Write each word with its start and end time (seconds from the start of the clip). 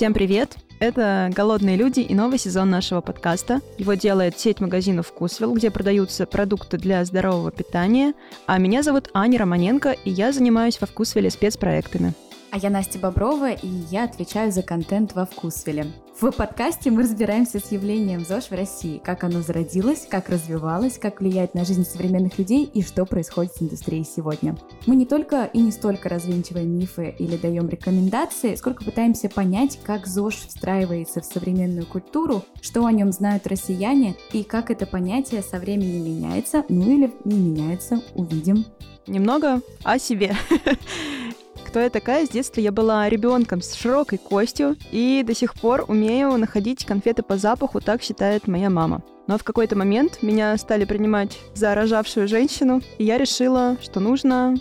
Всем 0.00 0.14
привет! 0.14 0.56
Это 0.78 1.30
«Голодные 1.30 1.76
люди» 1.76 2.00
и 2.00 2.14
новый 2.14 2.38
сезон 2.38 2.70
нашего 2.70 3.02
подкаста. 3.02 3.60
Его 3.76 3.92
делает 3.92 4.38
сеть 4.38 4.58
магазинов 4.58 5.08
«Вкусвилл», 5.08 5.52
где 5.52 5.70
продаются 5.70 6.24
продукты 6.24 6.78
для 6.78 7.04
здорового 7.04 7.50
питания. 7.50 8.14
А 8.46 8.56
меня 8.56 8.82
зовут 8.82 9.10
Аня 9.12 9.38
Романенко, 9.38 9.90
и 9.90 10.10
я 10.10 10.32
занимаюсь 10.32 10.80
во 10.80 10.86
«Вкусвилле» 10.86 11.28
спецпроектами. 11.28 12.14
А 12.50 12.56
я 12.56 12.70
Настя 12.70 12.98
Боброва, 12.98 13.50
и 13.52 13.68
я 13.90 14.04
отвечаю 14.04 14.50
за 14.52 14.62
контент 14.62 15.14
во 15.14 15.26
Вкусвеле. 15.26 15.84
В 16.20 16.32
подкасте 16.32 16.90
мы 16.90 17.04
разбираемся 17.04 17.60
с 17.60 17.72
явлением 17.72 18.26
ЗОЖ 18.26 18.50
в 18.50 18.52
России, 18.52 19.00
как 19.02 19.24
оно 19.24 19.40
зародилось, 19.40 20.06
как 20.06 20.28
развивалось, 20.28 20.98
как 20.98 21.22
влияет 21.22 21.54
на 21.54 21.64
жизнь 21.64 21.86
современных 21.86 22.36
людей 22.36 22.64
и 22.64 22.82
что 22.82 23.06
происходит 23.06 23.54
с 23.54 23.62
индустрией 23.62 24.04
сегодня. 24.04 24.54
Мы 24.84 24.96
не 24.96 25.06
только 25.06 25.44
и 25.44 25.58
не 25.58 25.72
столько 25.72 26.10
развенчиваем 26.10 26.78
мифы 26.78 27.14
или 27.18 27.38
даем 27.38 27.70
рекомендации, 27.70 28.54
сколько 28.54 28.84
пытаемся 28.84 29.30
понять, 29.30 29.80
как 29.82 30.06
ЗОЖ 30.06 30.34
встраивается 30.48 31.22
в 31.22 31.24
современную 31.24 31.86
культуру, 31.86 32.44
что 32.60 32.84
о 32.84 32.92
нем 32.92 33.12
знают 33.12 33.46
россияне 33.46 34.14
и 34.34 34.42
как 34.42 34.70
это 34.70 34.84
понятие 34.84 35.40
со 35.40 35.58
временем 35.58 36.04
меняется, 36.04 36.66
ну 36.68 36.82
или 36.82 37.10
не 37.24 37.38
меняется, 37.38 38.02
увидим. 38.14 38.66
Немного 39.06 39.62
о 39.84 39.98
себе. 39.98 40.36
Кто 41.70 41.78
я 41.78 41.88
такая. 41.88 42.26
С 42.26 42.30
детства 42.30 42.60
я 42.60 42.72
была 42.72 43.08
ребенком 43.08 43.62
с 43.62 43.74
широкой 43.74 44.18
костью 44.18 44.76
и 44.90 45.22
до 45.24 45.36
сих 45.36 45.54
пор 45.54 45.84
умею 45.86 46.36
находить 46.36 46.84
конфеты 46.84 47.22
по 47.22 47.36
запаху, 47.36 47.80
так 47.80 48.02
считает 48.02 48.48
моя 48.48 48.68
мама. 48.68 49.02
Но 49.28 49.38
в 49.38 49.44
какой-то 49.44 49.76
момент 49.76 50.20
меня 50.20 50.56
стали 50.56 50.84
принимать 50.84 51.38
за 51.54 51.72
рожавшую 51.76 52.26
женщину, 52.26 52.82
и 52.98 53.04
я 53.04 53.18
решила, 53.18 53.76
что 53.80 54.00
нужно 54.00 54.56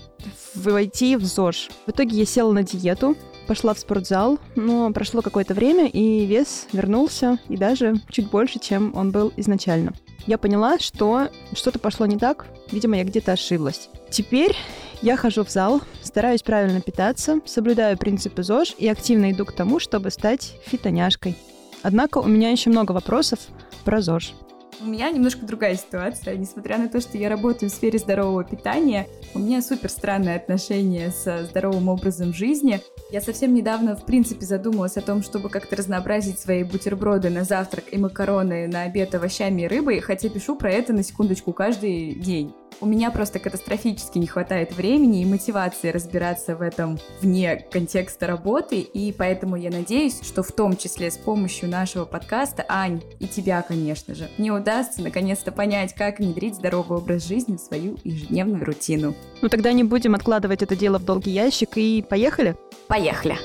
войти 0.53 1.15
в 1.15 1.25
ЗОЖ. 1.25 1.69
В 1.87 1.89
итоге 1.89 2.15
я 2.15 2.25
села 2.25 2.51
на 2.51 2.61
диету, 2.61 3.17
пошла 3.47 3.73
в 3.73 3.79
спортзал, 3.79 4.37
но 4.55 4.93
прошло 4.93 5.23
какое-то 5.23 5.55
время, 5.55 5.87
и 5.87 6.27
вес 6.27 6.67
вернулся, 6.73 7.39
и 7.49 7.57
даже 7.57 7.95
чуть 8.11 8.29
больше, 8.29 8.59
чем 8.59 8.95
он 8.95 9.09
был 9.09 9.33
изначально. 9.35 9.93
Я 10.27 10.37
поняла, 10.37 10.77
что 10.77 11.29
что-то 11.53 11.79
пошло 11.79 12.05
не 12.05 12.17
так, 12.17 12.45
видимо, 12.71 12.97
я 12.97 13.03
где-то 13.03 13.31
ошиблась. 13.31 13.89
Теперь 14.11 14.55
я 15.01 15.17
хожу 15.17 15.43
в 15.43 15.49
зал, 15.49 15.81
стараюсь 16.01 16.41
правильно 16.41 16.81
питаться, 16.81 17.39
соблюдаю 17.45 17.97
принципы 17.97 18.43
ЗОЖ 18.43 18.75
и 18.77 18.87
активно 18.87 19.31
иду 19.31 19.45
к 19.45 19.53
тому, 19.53 19.79
чтобы 19.79 20.11
стать 20.11 20.55
фитоняшкой. 20.65 21.35
Однако 21.83 22.17
у 22.17 22.27
меня 22.27 22.51
еще 22.51 22.69
много 22.69 22.91
вопросов 22.91 23.39
про 23.85 24.01
ЗОЖ. 24.01 24.33
У 24.81 24.85
меня 24.85 25.11
немножко 25.11 25.45
другая 25.45 25.75
ситуация. 25.75 26.37
Несмотря 26.37 26.77
на 26.77 26.87
то, 26.87 27.01
что 27.01 27.17
я 27.17 27.27
работаю 27.27 27.69
в 27.69 27.73
сфере 27.73 27.99
здорового 27.99 28.45
питания, 28.45 29.07
у 29.33 29.39
меня 29.39 29.61
супер 29.61 29.89
странное 29.89 30.37
отношение 30.37 31.11
с 31.11 31.47
здоровым 31.49 31.89
образом 31.89 32.33
жизни. 32.33 32.79
Я 33.11 33.19
совсем 33.19 33.53
недавно, 33.53 33.97
в 33.97 34.05
принципе, 34.05 34.45
задумалась 34.45 34.95
о 34.95 35.01
том, 35.01 35.21
чтобы 35.21 35.49
как-то 35.49 35.75
разнообразить 35.75 36.39
свои 36.39 36.63
бутерброды 36.63 37.29
на 37.29 37.43
завтрак 37.43 37.85
и 37.91 37.97
макароны 37.97 38.67
на 38.67 38.83
обед 38.83 39.13
овощами 39.15 39.63
и 39.63 39.67
рыбой, 39.67 39.99
хотя 39.99 40.29
пишу 40.29 40.55
про 40.55 40.71
это 40.71 40.93
на 40.93 41.03
секундочку 41.03 41.51
каждый 41.51 42.15
день. 42.15 42.53
У 42.81 42.85
меня 42.85 43.11
просто 43.11 43.39
катастрофически 43.39 44.17
не 44.17 44.27
хватает 44.27 44.73
времени 44.73 45.21
и 45.21 45.25
мотивации 45.25 45.89
разбираться 45.89 46.55
в 46.55 46.61
этом 46.61 46.97
вне 47.21 47.65
контекста 47.71 48.27
работы, 48.27 48.79
и 48.79 49.11
поэтому 49.11 49.55
я 49.55 49.69
надеюсь, 49.69 50.21
что 50.23 50.43
в 50.43 50.51
том 50.51 50.77
числе 50.77 51.11
с 51.11 51.17
помощью 51.17 51.69
нашего 51.69 52.05
подкаста, 52.05 52.65
Ань, 52.69 53.01
и 53.19 53.27
тебя, 53.27 53.61
конечно 53.61 54.15
же, 54.15 54.29
мне 54.37 54.51
удастся 54.51 55.01
наконец-то 55.01 55.51
понять, 55.51 55.93
как 55.93 56.19
внедрить 56.19 56.55
здоровый 56.55 56.99
образ 56.99 57.27
жизни 57.27 57.57
в 57.57 57.59
свою 57.59 57.97
ежедневную 58.03 58.63
рутину. 58.63 59.13
Ну 59.41 59.49
тогда 59.49 59.73
не 59.73 59.83
будем 59.83 60.15
откладывать 60.15 60.61
это 60.61 60.75
дело 60.75 60.99
в 60.99 61.05
долгий 61.05 61.31
ящик 61.31 61.71
и 61.75 62.05
поехали? 62.07 62.55
Поехали! 62.87 63.37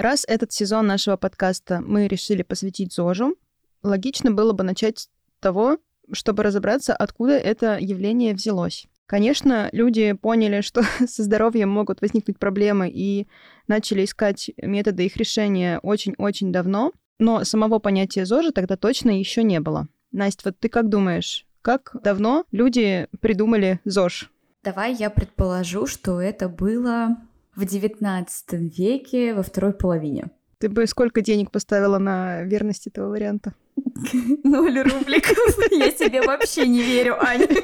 Раз 0.00 0.24
этот 0.26 0.50
сезон 0.50 0.86
нашего 0.86 1.18
подкаста 1.18 1.82
мы 1.82 2.08
решили 2.08 2.40
посвятить 2.42 2.94
ЗОЖу, 2.94 3.34
логично 3.82 4.30
было 4.30 4.54
бы 4.54 4.64
начать 4.64 5.00
с 5.00 5.10
того, 5.40 5.76
чтобы 6.10 6.42
разобраться, 6.42 6.96
откуда 6.96 7.36
это 7.36 7.76
явление 7.78 8.32
взялось. 8.32 8.86
Конечно, 9.04 9.68
люди 9.72 10.14
поняли, 10.14 10.62
что 10.62 10.80
со 11.06 11.22
здоровьем 11.22 11.68
могут 11.68 12.00
возникнуть 12.00 12.38
проблемы 12.38 12.88
и 12.88 13.28
начали 13.68 14.06
искать 14.06 14.50
методы 14.56 15.04
их 15.04 15.18
решения 15.18 15.78
очень-очень 15.82 16.50
давно, 16.50 16.92
но 17.18 17.44
самого 17.44 17.78
понятия 17.78 18.24
ЗОЖа 18.24 18.52
тогда 18.52 18.78
точно 18.78 19.10
еще 19.10 19.42
не 19.42 19.60
было. 19.60 19.86
Настя, 20.12 20.44
вот 20.46 20.58
ты 20.58 20.70
как 20.70 20.88
думаешь, 20.88 21.44
как 21.60 21.94
давно 22.02 22.46
люди 22.52 23.06
придумали 23.20 23.80
ЗОЖ? 23.84 24.30
Давай 24.64 24.94
я 24.94 25.10
предположу, 25.10 25.86
что 25.86 26.22
это 26.22 26.48
было 26.48 27.18
в 27.60 27.62
XIX 27.62 28.26
веке 28.50 29.34
во 29.34 29.42
второй 29.42 29.74
половине. 29.74 30.30
Ты 30.58 30.68
бы 30.68 30.86
сколько 30.86 31.20
денег 31.20 31.50
поставила 31.50 31.98
на 31.98 32.42
верность 32.42 32.86
этого 32.86 33.10
варианта? 33.10 33.54
Ноль 34.44 34.80
рубликов. 34.80 35.38
Я 35.70 35.90
себе 35.90 36.22
вообще 36.22 36.66
не 36.66 36.82
верю, 36.82 37.16
Аня. 37.22 37.46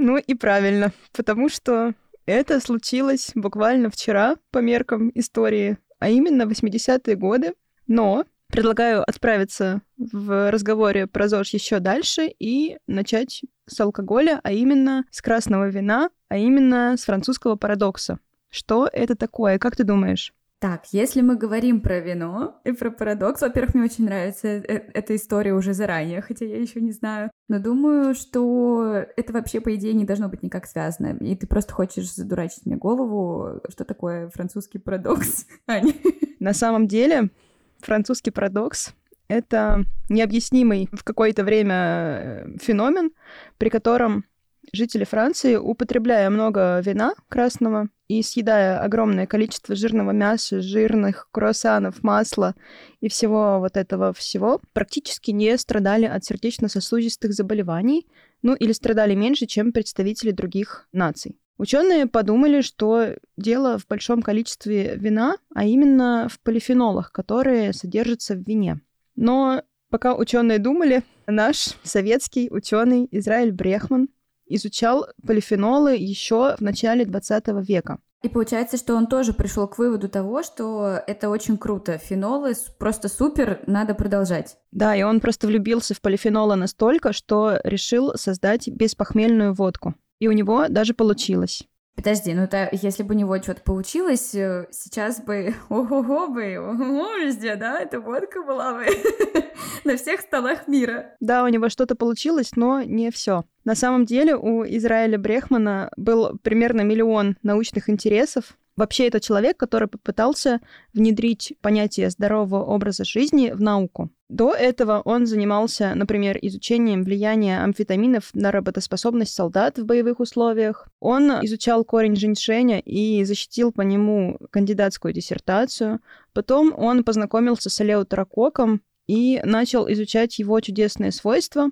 Ну 0.00 0.16
и 0.16 0.34
правильно, 0.34 0.92
потому 1.12 1.48
что 1.48 1.92
это 2.24 2.60
случилось 2.60 3.32
буквально 3.34 3.90
вчера 3.90 4.36
по 4.52 4.58
меркам 4.58 5.10
истории, 5.16 5.76
а 5.98 6.08
именно 6.08 6.44
80-е 6.44 7.16
годы. 7.16 7.54
Но 7.88 8.24
предлагаю 8.46 9.02
отправиться 9.02 9.82
в 9.96 10.52
разговоре 10.52 11.08
про 11.08 11.26
ЗОЖ 11.26 11.54
еще 11.54 11.80
дальше 11.80 12.32
и 12.38 12.78
начать 12.86 13.42
с 13.66 13.80
алкоголя, 13.80 14.38
а 14.44 14.52
именно 14.52 15.04
с 15.10 15.20
красного 15.20 15.68
вина, 15.68 16.10
а 16.28 16.36
именно 16.36 16.96
с 16.96 17.02
французского 17.02 17.56
парадокса. 17.56 18.20
Что 18.50 18.88
это 18.92 19.14
такое? 19.14 19.58
Как 19.58 19.76
ты 19.76 19.84
думаешь? 19.84 20.32
Так, 20.60 20.86
если 20.90 21.20
мы 21.20 21.36
говорим 21.36 21.80
про 21.80 22.00
вино 22.00 22.60
и 22.64 22.72
про 22.72 22.90
парадокс, 22.90 23.42
во-первых, 23.42 23.74
мне 23.74 23.84
очень 23.84 24.06
нравится 24.06 24.48
э, 24.48 24.90
эта 24.92 25.14
история 25.14 25.54
уже 25.54 25.72
заранее, 25.72 26.20
хотя 26.20 26.46
я 26.46 26.60
еще 26.60 26.80
не 26.80 26.90
знаю. 26.90 27.30
Но 27.46 27.60
думаю, 27.60 28.16
что 28.16 29.04
это 29.16 29.32
вообще, 29.32 29.60
по 29.60 29.72
идее, 29.76 29.94
не 29.94 30.04
должно 30.04 30.28
быть 30.28 30.42
никак 30.42 30.66
связано. 30.66 31.16
И 31.20 31.36
ты 31.36 31.46
просто 31.46 31.74
хочешь 31.74 32.12
задурачить 32.12 32.66
мне 32.66 32.74
голову, 32.74 33.60
что 33.68 33.84
такое 33.84 34.30
французский 34.30 34.78
парадокс, 34.78 35.46
Аня. 35.68 35.92
На 36.40 36.52
самом 36.52 36.88
деле, 36.88 37.30
французский 37.78 38.32
парадокс— 38.32 38.94
это 39.28 39.84
необъяснимый 40.08 40.88
в 40.90 41.04
какое-то 41.04 41.44
время 41.44 41.74
э, 41.74 42.56
феномен, 42.60 43.12
при 43.58 43.68
котором 43.68 44.24
жители 44.72 45.04
Франции, 45.04 45.56
употребляя 45.56 46.30
много 46.30 46.80
вина 46.80 47.14
красного 47.28 47.88
и 48.08 48.22
съедая 48.22 48.80
огромное 48.80 49.26
количество 49.26 49.74
жирного 49.74 50.12
мяса, 50.12 50.60
жирных 50.60 51.28
круассанов, 51.30 52.02
масла 52.02 52.54
и 53.00 53.08
всего 53.08 53.58
вот 53.60 53.76
этого 53.76 54.12
всего, 54.12 54.60
практически 54.72 55.30
не 55.30 55.56
страдали 55.58 56.06
от 56.06 56.24
сердечно-сосудистых 56.24 57.32
заболеваний, 57.32 58.06
ну 58.42 58.54
или 58.54 58.72
страдали 58.72 59.14
меньше, 59.14 59.46
чем 59.46 59.72
представители 59.72 60.30
других 60.30 60.88
наций. 60.92 61.36
Ученые 61.58 62.06
подумали, 62.06 62.60
что 62.60 63.16
дело 63.36 63.78
в 63.78 63.86
большом 63.88 64.22
количестве 64.22 64.94
вина, 64.96 65.36
а 65.54 65.64
именно 65.64 66.28
в 66.30 66.40
полифенолах, 66.40 67.10
которые 67.10 67.72
содержатся 67.72 68.34
в 68.34 68.46
вине. 68.46 68.80
Но 69.16 69.62
пока 69.90 70.14
ученые 70.14 70.60
думали, 70.60 71.02
наш 71.26 71.74
советский 71.82 72.48
ученый 72.50 73.08
Израиль 73.10 73.50
Брехман 73.50 74.08
изучал 74.48 75.06
полифенолы 75.26 75.96
еще 75.96 76.56
в 76.56 76.60
начале 76.60 77.04
20 77.04 77.48
века. 77.66 77.98
И 78.22 78.28
получается, 78.28 78.76
что 78.76 78.96
он 78.96 79.06
тоже 79.06 79.32
пришел 79.32 79.68
к 79.68 79.78
выводу 79.78 80.08
того, 80.08 80.42
что 80.42 81.00
это 81.06 81.28
очень 81.28 81.56
круто. 81.56 81.98
Фенолы 81.98 82.54
просто 82.78 83.08
супер, 83.08 83.60
надо 83.66 83.94
продолжать. 83.94 84.56
Да, 84.72 84.96
и 84.96 85.02
он 85.02 85.20
просто 85.20 85.46
влюбился 85.46 85.94
в 85.94 86.00
полифенолы 86.00 86.56
настолько, 86.56 87.12
что 87.12 87.60
решил 87.62 88.14
создать 88.16 88.68
беспохмельную 88.68 89.54
водку. 89.54 89.94
И 90.18 90.26
у 90.26 90.32
него 90.32 90.66
даже 90.68 90.94
получилось. 90.94 91.62
Подожди, 91.98 92.32
ну 92.32 92.42
это 92.42 92.68
если 92.70 93.02
бы 93.02 93.16
у 93.16 93.18
него 93.18 93.42
что-то 93.42 93.60
получилось, 93.60 94.32
э, 94.32 94.68
сейчас 94.70 95.20
бы 95.20 95.56
ого-го 95.68 96.28
бы, 96.28 96.56
ого-го 96.56 97.16
везде, 97.16 97.56
да, 97.56 97.80
эта 97.80 97.98
водка 97.98 98.44
была 98.44 98.72
бы 98.74 98.86
на 99.84 99.96
всех 99.96 100.20
столах 100.20 100.68
мира. 100.68 101.16
Да, 101.18 101.42
у 101.42 101.48
него 101.48 101.68
что-то 101.68 101.96
получилось, 101.96 102.52
но 102.54 102.82
не 102.82 103.10
все. 103.10 103.42
На 103.64 103.74
самом 103.74 104.04
деле 104.04 104.36
у 104.36 104.64
Израиля 104.64 105.18
Брехмана 105.18 105.90
был 105.96 106.38
примерно 106.40 106.82
миллион 106.82 107.36
научных 107.42 107.90
интересов, 107.90 108.56
Вообще, 108.78 109.08
это 109.08 109.18
человек, 109.18 109.56
который 109.56 109.88
попытался 109.88 110.60
внедрить 110.94 111.52
понятие 111.60 112.10
здорового 112.10 112.62
образа 112.62 113.04
жизни 113.04 113.50
в 113.50 113.60
науку. 113.60 114.10
До 114.28 114.54
этого 114.54 115.00
он 115.04 115.26
занимался, 115.26 115.96
например, 115.96 116.38
изучением 116.42 117.02
влияния 117.02 117.60
амфетаминов 117.64 118.30
на 118.34 118.52
работоспособность 118.52 119.34
солдат 119.34 119.78
в 119.78 119.84
боевых 119.84 120.20
условиях. 120.20 120.86
Он 121.00 121.44
изучал 121.44 121.84
корень 121.84 122.14
женьшеня 122.14 122.78
и 122.78 123.24
защитил 123.24 123.72
по 123.72 123.80
нему 123.80 124.38
кандидатскую 124.50 125.12
диссертацию. 125.12 125.98
Потом 126.32 126.72
он 126.78 127.02
познакомился 127.02 127.70
с 127.70 127.80
олеутерококком 127.80 128.82
и 129.08 129.40
начал 129.42 129.90
изучать 129.90 130.38
его 130.38 130.60
чудесные 130.60 131.10
свойства. 131.10 131.70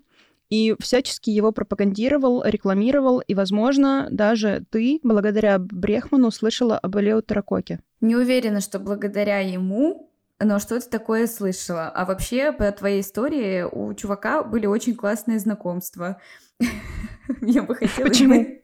И 0.49 0.75
всячески 0.81 1.31
его 1.31 1.53
пропагандировал, 1.53 2.43
рекламировал, 2.45 3.21
и, 3.21 3.35
возможно, 3.35 4.09
даже 4.11 4.65
ты, 4.71 5.01
благодаря 5.03 5.59
Брехману, 5.59 6.31
слышала 6.31 6.79
об 6.79 6.97
Элеутерококе. 6.97 7.81
Не 8.01 8.17
уверена, 8.17 8.61
что 8.61 8.79
благодаря 8.79 9.41
ему 9.41 10.07
но 10.39 10.59
что-то 10.59 10.89
такое 10.91 11.27
слышала. 11.27 11.89
А 11.89 12.05
вообще, 12.05 12.53
по 12.53 12.71
твоей 12.71 13.01
истории, 13.01 13.63
у 13.63 13.95
чувака 13.95 14.43
были 14.43 14.67
очень 14.67 14.95
классные 14.95 15.39
знакомства. 15.39 16.21
Я 17.41 17.63
бы 17.63 17.75
хотела... 17.75 18.09
Почему? 18.09 18.56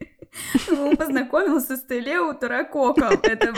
Он 0.71 0.97
познакомился 0.97 1.77
с 1.77 1.83
Телео 1.83 2.33
Таракоком. 2.35 3.21
Это, 3.23 3.53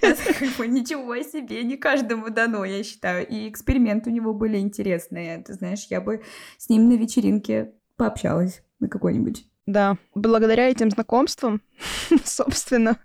это 0.00 0.66
ничего 0.66 1.16
себе, 1.22 1.62
не 1.64 1.76
каждому 1.76 2.30
дано, 2.30 2.64
я 2.64 2.82
считаю. 2.82 3.26
И 3.26 3.48
эксперименты 3.48 4.10
у 4.10 4.12
него 4.12 4.32
были 4.32 4.58
интересные. 4.58 5.42
Ты 5.42 5.54
знаешь, 5.54 5.86
я 5.90 6.00
бы 6.00 6.22
с 6.58 6.68
ним 6.68 6.88
на 6.88 6.94
вечеринке 6.94 7.72
пообщалась 7.96 8.62
на 8.78 8.88
какой-нибудь. 8.88 9.44
Да, 9.66 9.98
благодаря 10.14 10.68
этим 10.68 10.90
знакомствам, 10.90 11.62
собственно, 12.24 12.98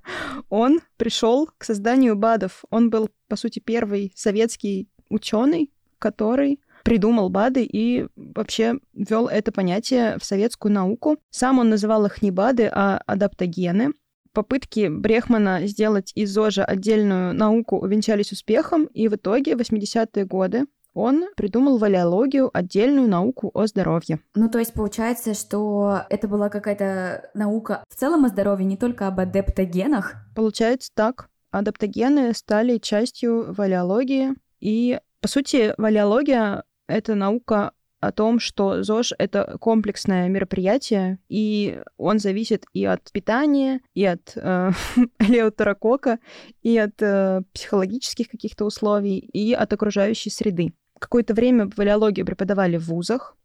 он 0.49 0.81
пришел 0.97 1.49
к 1.57 1.63
созданию 1.63 2.15
БАДов. 2.15 2.63
Он 2.69 2.89
был, 2.89 3.09
по 3.27 3.35
сути, 3.35 3.59
первый 3.59 4.13
советский 4.15 4.89
ученый, 5.09 5.71
который 5.99 6.59
придумал 6.85 7.29
БАДы 7.29 7.63
и 7.63 8.07
вообще 8.15 8.75
ввел 8.93 9.27
это 9.27 9.51
понятие 9.51 10.17
в 10.19 10.23
советскую 10.23 10.71
науку. 10.71 11.17
Сам 11.31 11.59
он 11.59 11.69
называл 11.69 12.05
их 12.05 12.21
не 12.21 12.31
БАДы, 12.31 12.69
а 12.71 13.01
адаптогены. 13.07 13.93
Попытки 14.31 14.87
Брехмана 14.89 15.65
сделать 15.65 16.11
из 16.13 16.31
ЗОЖа 16.31 16.63
отдельную 16.63 17.33
науку 17.33 17.77
увенчались 17.77 18.31
успехом, 18.31 18.85
и 18.85 19.07
в 19.07 19.15
итоге 19.15 19.55
в 19.55 19.61
80-е 19.61 20.25
годы 20.25 20.65
он 20.93 21.25
придумал 21.35 21.77
валиологию, 21.77 22.49
отдельную 22.53 23.07
науку 23.07 23.49
о 23.53 23.65
здоровье. 23.65 24.19
Ну, 24.35 24.49
то 24.49 24.59
есть 24.59 24.73
получается, 24.73 25.33
что 25.33 26.01
это 26.09 26.27
была 26.27 26.49
какая-то 26.49 27.29
наука 27.33 27.83
в 27.89 27.95
целом 27.95 28.25
о 28.25 28.29
здоровье, 28.29 28.65
не 28.65 28.77
только 28.77 29.07
об 29.07 29.19
адаптогенах? 29.19 30.15
Получается 30.35 30.91
так. 30.93 31.29
Адаптогены 31.51 32.33
стали 32.33 32.77
частью 32.77 33.53
валиологии, 33.53 34.33
и, 34.59 34.99
по 35.21 35.27
сути, 35.27 35.73
валиология— 35.77 36.63
это 36.87 37.15
наука 37.15 37.71
о 37.99 38.11
том, 38.11 38.39
что 38.39 38.83
ЗОЖ— 38.83 39.13
это 39.17 39.57
комплексное 39.59 40.29
мероприятие, 40.29 41.19
и 41.27 41.81
он 41.97 42.19
зависит 42.19 42.65
и 42.73 42.85
от 42.85 43.11
питания, 43.11 43.81
и 43.93 44.05
от 44.05 44.33
э, 44.35 44.71
леотерокока, 45.19 46.19
и 46.61 46.77
от 46.77 47.01
э, 47.01 47.41
психологических 47.53 48.29
каких-то 48.29 48.65
условий, 48.65 49.17
и 49.17 49.53
от 49.53 49.73
окружающей 49.73 50.29
среды. 50.29 50.73
Какое-то 50.99 51.33
время 51.33 51.69
валиологию 51.75 52.25
преподавали 52.25 52.77
в 52.77 52.87
вузах, 52.87 53.35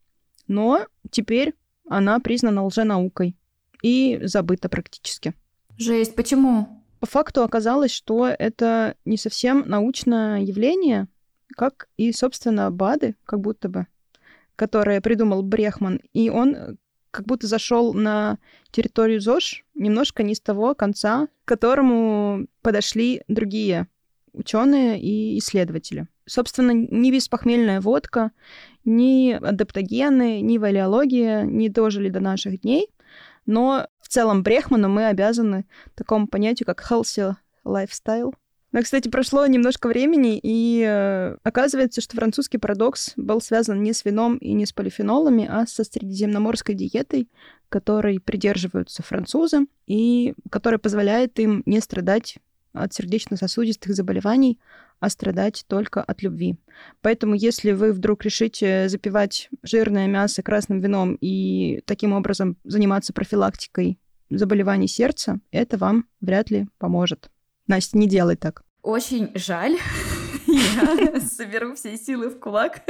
но 0.47 0.85
теперь 1.09 1.53
она 1.89 2.19
признана 2.19 2.65
лженаукой 2.65 3.35
и 3.81 4.19
забыта 4.23 4.69
практически. 4.69 5.33
Жесть, 5.77 6.15
почему? 6.15 6.83
По 6.99 7.07
факту 7.07 7.43
оказалось, 7.43 7.91
что 7.91 8.27
это 8.27 8.95
не 9.05 9.17
совсем 9.17 9.63
научное 9.67 10.41
явление, 10.41 11.07
как 11.51 11.87
и, 11.97 12.11
собственно, 12.11 12.71
БАДы, 12.71 13.15
как 13.25 13.39
будто 13.39 13.69
бы, 13.69 13.87
которые 14.55 15.01
придумал 15.01 15.43
Брехман. 15.43 16.01
И 16.13 16.29
он 16.29 16.77
как 17.11 17.25
будто 17.25 17.47
зашел 17.47 17.93
на 17.93 18.39
территорию 18.71 19.19
ЗОЖ 19.19 19.63
немножко 19.75 20.23
не 20.23 20.33
с 20.33 20.39
того 20.39 20.73
конца, 20.73 21.27
к 21.43 21.47
которому 21.47 22.47
подошли 22.61 23.21
другие 23.27 23.87
ученые 24.33 24.99
и 24.99 25.37
исследователи. 25.37 26.07
Собственно, 26.25 26.71
ни 26.71 27.11
беспохмельная 27.11 27.81
водка, 27.81 28.31
ни 28.85 29.31
адаптогены, 29.31 30.39
ни 30.41 30.57
валиология 30.57 31.43
не 31.43 31.67
дожили 31.67 32.09
до 32.09 32.21
наших 32.21 32.61
дней, 32.61 32.87
но 33.45 33.87
в 33.99 34.07
целом 34.07 34.43
Брехману 34.43 34.87
мы 34.87 35.07
обязаны 35.07 35.65
такому 35.95 36.27
понятию, 36.27 36.65
как 36.65 36.85
healthy 36.89 37.35
lifestyle. 37.65 38.33
Но, 38.71 38.81
кстати, 38.81 39.09
прошло 39.09 39.45
немножко 39.47 39.87
времени, 39.87 40.39
и 40.41 40.85
э, 40.87 41.35
оказывается, 41.43 41.99
что 41.99 42.15
французский 42.15 42.57
парадокс 42.57 43.13
был 43.17 43.41
связан 43.41 43.83
не 43.83 43.91
с 43.91 44.05
вином 44.05 44.37
и 44.37 44.53
не 44.53 44.65
с 44.65 44.71
полифенолами, 44.71 45.45
а 45.49 45.67
со 45.67 45.83
средиземноморской 45.83 46.73
диетой, 46.73 47.29
которой 47.67 48.19
придерживаются 48.21 49.03
французы, 49.03 49.67
и 49.87 50.33
которая 50.49 50.79
позволяет 50.79 51.37
им 51.39 51.63
не 51.65 51.81
страдать 51.81 52.37
от 52.71 52.93
сердечно-сосудистых 52.93 53.93
заболеваний, 53.93 54.57
а 55.01 55.09
страдать 55.09 55.65
только 55.67 56.01
от 56.01 56.21
любви. 56.21 56.55
Поэтому, 57.01 57.33
если 57.33 57.71
вы 57.73 57.91
вдруг 57.91 58.23
решите 58.23 58.87
запивать 58.87 59.49
жирное 59.63 60.07
мясо 60.07 60.43
красным 60.43 60.79
вином 60.79 61.17
и 61.19 61.81
таким 61.85 62.13
образом 62.13 62.55
заниматься 62.63 63.11
профилактикой 63.11 63.99
заболеваний 64.29 64.87
сердца, 64.87 65.41
это 65.51 65.77
вам 65.77 66.05
вряд 66.21 66.49
ли 66.51 66.67
поможет. 66.77 67.29
Настя, 67.71 67.97
не 67.97 68.07
делай 68.07 68.35
так. 68.35 68.63
Очень 68.83 69.31
жаль. 69.33 69.77
Я 70.45 71.21
соберу 71.21 71.73
все 71.75 71.95
силы 71.97 72.29
в 72.29 72.37
кулак 72.37 72.81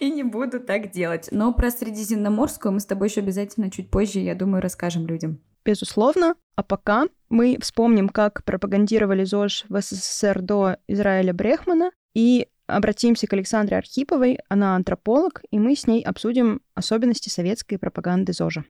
и 0.00 0.10
не 0.10 0.22
буду 0.22 0.58
так 0.58 0.90
делать. 0.90 1.28
Но 1.32 1.52
про 1.52 1.70
Средиземноморскую 1.70 2.72
мы 2.72 2.80
с 2.80 2.86
тобой 2.86 3.08
еще 3.08 3.20
обязательно 3.20 3.70
чуть 3.70 3.90
позже, 3.90 4.20
я 4.20 4.34
думаю, 4.34 4.62
расскажем 4.62 5.06
людям 5.06 5.40
безусловно. 5.64 6.34
А 6.56 6.64
пока 6.64 7.04
мы 7.28 7.56
вспомним, 7.60 8.08
как 8.08 8.42
пропагандировали 8.44 9.22
ЗОЖ 9.22 9.66
в 9.68 9.80
СССР 9.80 10.40
до 10.40 10.76
Израиля 10.88 11.32
Брехмана 11.32 11.92
и 12.14 12.48
обратимся 12.66 13.28
к 13.28 13.32
Александре 13.32 13.76
Архиповой. 13.76 14.38
Она 14.48 14.74
антрополог, 14.74 15.42
и 15.52 15.58
мы 15.60 15.76
с 15.76 15.86
ней 15.86 16.02
обсудим 16.02 16.62
особенности 16.74 17.28
советской 17.28 17.76
пропаганды 17.76 18.32
ЗОЖа. 18.32 18.64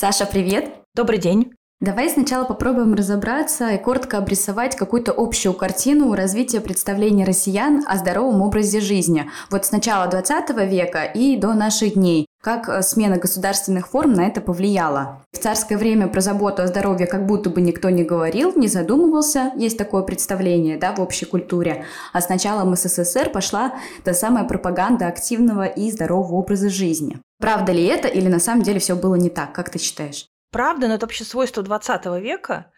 Саша, 0.00 0.26
привет! 0.26 0.70
Добрый 0.94 1.18
день! 1.18 1.54
Давай 1.80 2.08
сначала 2.08 2.44
попробуем 2.44 2.94
разобраться 2.94 3.70
и 3.70 3.82
коротко 3.82 4.18
обрисовать 4.18 4.76
какую-то 4.76 5.12
общую 5.12 5.54
картину 5.54 6.14
развития 6.14 6.60
представления 6.60 7.24
россиян 7.24 7.82
о 7.84 7.96
здоровом 7.96 8.42
образе 8.42 8.78
жизни. 8.78 9.28
Вот 9.50 9.66
с 9.66 9.72
начала 9.72 10.06
20 10.06 10.50
века 10.70 11.02
и 11.02 11.36
до 11.36 11.52
наших 11.52 11.94
дней. 11.94 12.26
Как 12.40 12.68
э, 12.68 12.82
смена 12.82 13.16
государственных 13.16 13.88
форм 13.88 14.12
на 14.12 14.28
это 14.28 14.40
повлияла? 14.40 15.24
В 15.32 15.38
царское 15.38 15.76
время 15.76 16.06
про 16.06 16.20
заботу 16.20 16.62
о 16.62 16.68
здоровье 16.68 17.08
как 17.08 17.26
будто 17.26 17.50
бы 17.50 17.60
никто 17.60 17.90
не 17.90 18.04
говорил, 18.04 18.52
не 18.54 18.68
задумывался. 18.68 19.50
Есть 19.56 19.78
такое 19.78 20.04
представление 20.04 20.78
да, 20.78 20.94
в 20.94 21.00
общей 21.00 21.24
культуре. 21.24 21.86
А 22.12 22.20
с 22.20 22.28
началом 22.28 22.76
СССР 22.76 23.30
пошла 23.30 23.74
та 24.04 24.14
самая 24.14 24.44
пропаганда 24.44 25.08
активного 25.08 25.64
и 25.66 25.90
здорового 25.90 26.36
образа 26.36 26.68
жизни. 26.68 27.18
Правда 27.38 27.72
ли 27.72 27.84
это 27.84 28.08
или 28.08 28.28
на 28.28 28.40
самом 28.40 28.62
деле 28.62 28.80
все 28.80 28.96
было 28.96 29.14
не 29.14 29.30
так? 29.30 29.54
Как 29.54 29.70
ты 29.70 29.78
считаешь? 29.78 30.28
Правда, 30.50 30.88
но 30.88 30.94
это 30.94 31.06
вообще 31.06 31.24
свойство 31.24 31.62
20 31.62 32.06
века. 32.20 32.72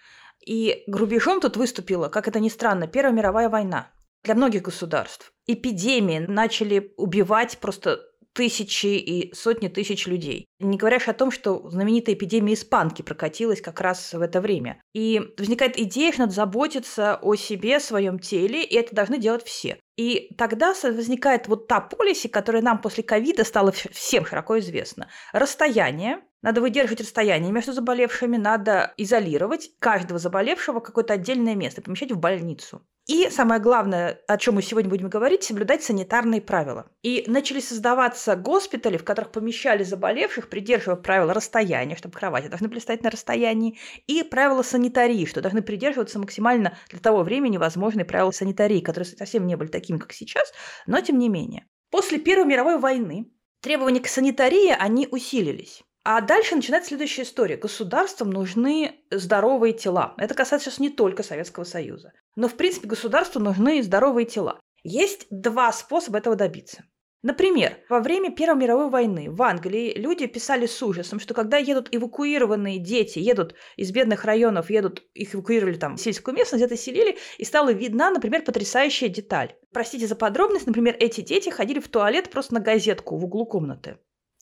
И 0.44 0.84
грубежом 0.86 1.40
тут 1.40 1.56
выступила, 1.56 2.08
как 2.08 2.28
это 2.28 2.40
ни 2.40 2.48
странно, 2.48 2.86
Первая 2.86 3.12
мировая 3.12 3.48
война 3.48 3.90
для 4.22 4.34
многих 4.34 4.62
государств. 4.62 5.32
Эпидемии 5.46 6.18
начали 6.18 6.92
убивать 6.96 7.58
просто 7.58 8.00
тысячи 8.32 8.86
и 8.86 9.34
сотни 9.34 9.68
тысяч 9.68 10.06
людей. 10.06 10.46
Не 10.58 10.76
говоря 10.76 10.98
о 11.04 11.12
том, 11.12 11.30
что 11.30 11.68
знаменитая 11.68 12.14
эпидемия 12.14 12.54
испанки 12.54 13.02
прокатилась 13.02 13.60
как 13.60 13.80
раз 13.80 14.12
в 14.12 14.20
это 14.20 14.40
время. 14.40 14.80
И 14.94 15.20
возникает 15.38 15.78
идея, 15.78 16.12
что 16.12 16.22
надо 16.22 16.32
заботиться 16.32 17.18
о 17.22 17.34
себе, 17.34 17.76
о 17.76 17.80
своем 17.80 18.18
теле, 18.18 18.62
и 18.62 18.74
это 18.76 18.94
должны 18.94 19.18
делать 19.18 19.44
все. 19.44 19.78
И 19.96 20.34
тогда 20.38 20.74
возникает 20.82 21.48
вот 21.48 21.66
та 21.66 21.80
полиси, 21.80 22.28
которая 22.28 22.62
нам 22.62 22.80
после 22.80 23.02
ковида 23.02 23.44
стала 23.44 23.72
всем 23.72 24.24
широко 24.24 24.58
известна. 24.58 25.10
Расстояние, 25.32 26.22
надо 26.42 26.60
выдерживать 26.60 27.02
расстояние 27.02 27.52
между 27.52 27.72
заболевшими, 27.72 28.36
надо 28.36 28.94
изолировать 28.96 29.70
каждого 29.78 30.18
заболевшего 30.18 30.80
какое-то 30.80 31.14
отдельное 31.14 31.54
место, 31.54 31.82
помещать 31.82 32.12
в 32.12 32.18
больницу. 32.18 32.82
И 33.10 33.28
самое 33.28 33.60
главное, 33.60 34.20
о 34.28 34.38
чем 34.38 34.54
мы 34.54 34.62
сегодня 34.62 34.88
будем 34.88 35.08
говорить, 35.08 35.42
соблюдать 35.42 35.82
санитарные 35.82 36.40
правила. 36.40 36.86
И 37.02 37.24
начали 37.26 37.58
создаваться 37.58 38.36
госпитали, 38.36 38.98
в 38.98 39.02
которых 39.02 39.32
помещали 39.32 39.82
заболевших, 39.82 40.48
придерживая 40.48 40.94
правила 40.94 41.34
расстояния, 41.34 41.96
чтобы 41.96 42.14
кровати 42.14 42.46
должны 42.46 42.68
были 42.68 42.78
стоять 42.78 43.02
на 43.02 43.10
расстоянии, 43.10 43.76
и 44.06 44.22
правила 44.22 44.62
санитарии, 44.62 45.24
что 45.24 45.40
должны 45.40 45.60
придерживаться 45.60 46.20
максимально 46.20 46.78
для 46.88 47.00
того 47.00 47.24
времени 47.24 47.56
возможные 47.56 48.04
правила 48.04 48.30
санитарии, 48.30 48.78
которые 48.78 49.12
совсем 49.16 49.44
не 49.44 49.56
были 49.56 49.70
такими, 49.70 49.98
как 49.98 50.12
сейчас, 50.12 50.52
но 50.86 51.00
тем 51.00 51.18
не 51.18 51.28
менее. 51.28 51.66
После 51.90 52.18
Первой 52.18 52.46
мировой 52.46 52.78
войны 52.78 53.26
требования 53.60 53.98
к 53.98 54.06
санитарии, 54.06 54.72
они 54.78 55.08
усилились. 55.10 55.82
А 56.02 56.22
дальше 56.22 56.56
начинается 56.56 56.88
следующая 56.88 57.22
история. 57.22 57.56
Государствам 57.56 58.30
нужны 58.30 59.02
здоровые 59.10 59.74
тела. 59.74 60.14
Это 60.16 60.34
касается 60.34 60.70
сейчас 60.70 60.80
не 60.80 60.88
только 60.88 61.22
Советского 61.22 61.64
Союза. 61.64 62.12
Но, 62.36 62.48
в 62.48 62.54
принципе, 62.54 62.88
государству 62.88 63.38
нужны 63.38 63.82
здоровые 63.82 64.24
тела. 64.24 64.58
Есть 64.82 65.26
два 65.30 65.70
способа 65.72 66.18
этого 66.18 66.36
добиться. 66.36 66.84
Например, 67.22 67.76
во 67.90 68.00
время 68.00 68.34
Первой 68.34 68.62
мировой 68.62 68.88
войны 68.88 69.30
в 69.30 69.42
Англии 69.42 69.92
люди 69.94 70.26
писали 70.26 70.64
с 70.64 70.82
ужасом, 70.82 71.20
что 71.20 71.34
когда 71.34 71.58
едут 71.58 71.88
эвакуированные 71.92 72.78
дети, 72.78 73.18
едут 73.18 73.54
из 73.76 73.92
бедных 73.92 74.24
районов, 74.24 74.70
едут, 74.70 75.02
их 75.12 75.34
эвакуировали 75.34 75.76
там 75.76 75.96
в 75.96 76.00
сельскую 76.00 76.34
местность, 76.34 76.64
где-то 76.64 76.80
селили, 76.80 77.18
и 77.36 77.44
стала 77.44 77.74
видна, 77.74 78.10
например, 78.10 78.42
потрясающая 78.42 79.10
деталь. 79.10 79.54
Простите 79.70 80.06
за 80.06 80.16
подробность, 80.16 80.66
например, 80.66 80.96
эти 80.98 81.20
дети 81.20 81.50
ходили 81.50 81.78
в 81.78 81.88
туалет 81.88 82.30
просто 82.30 82.54
на 82.54 82.60
газетку 82.60 83.18
в 83.18 83.24
углу 83.26 83.44
комнаты. 83.44 83.98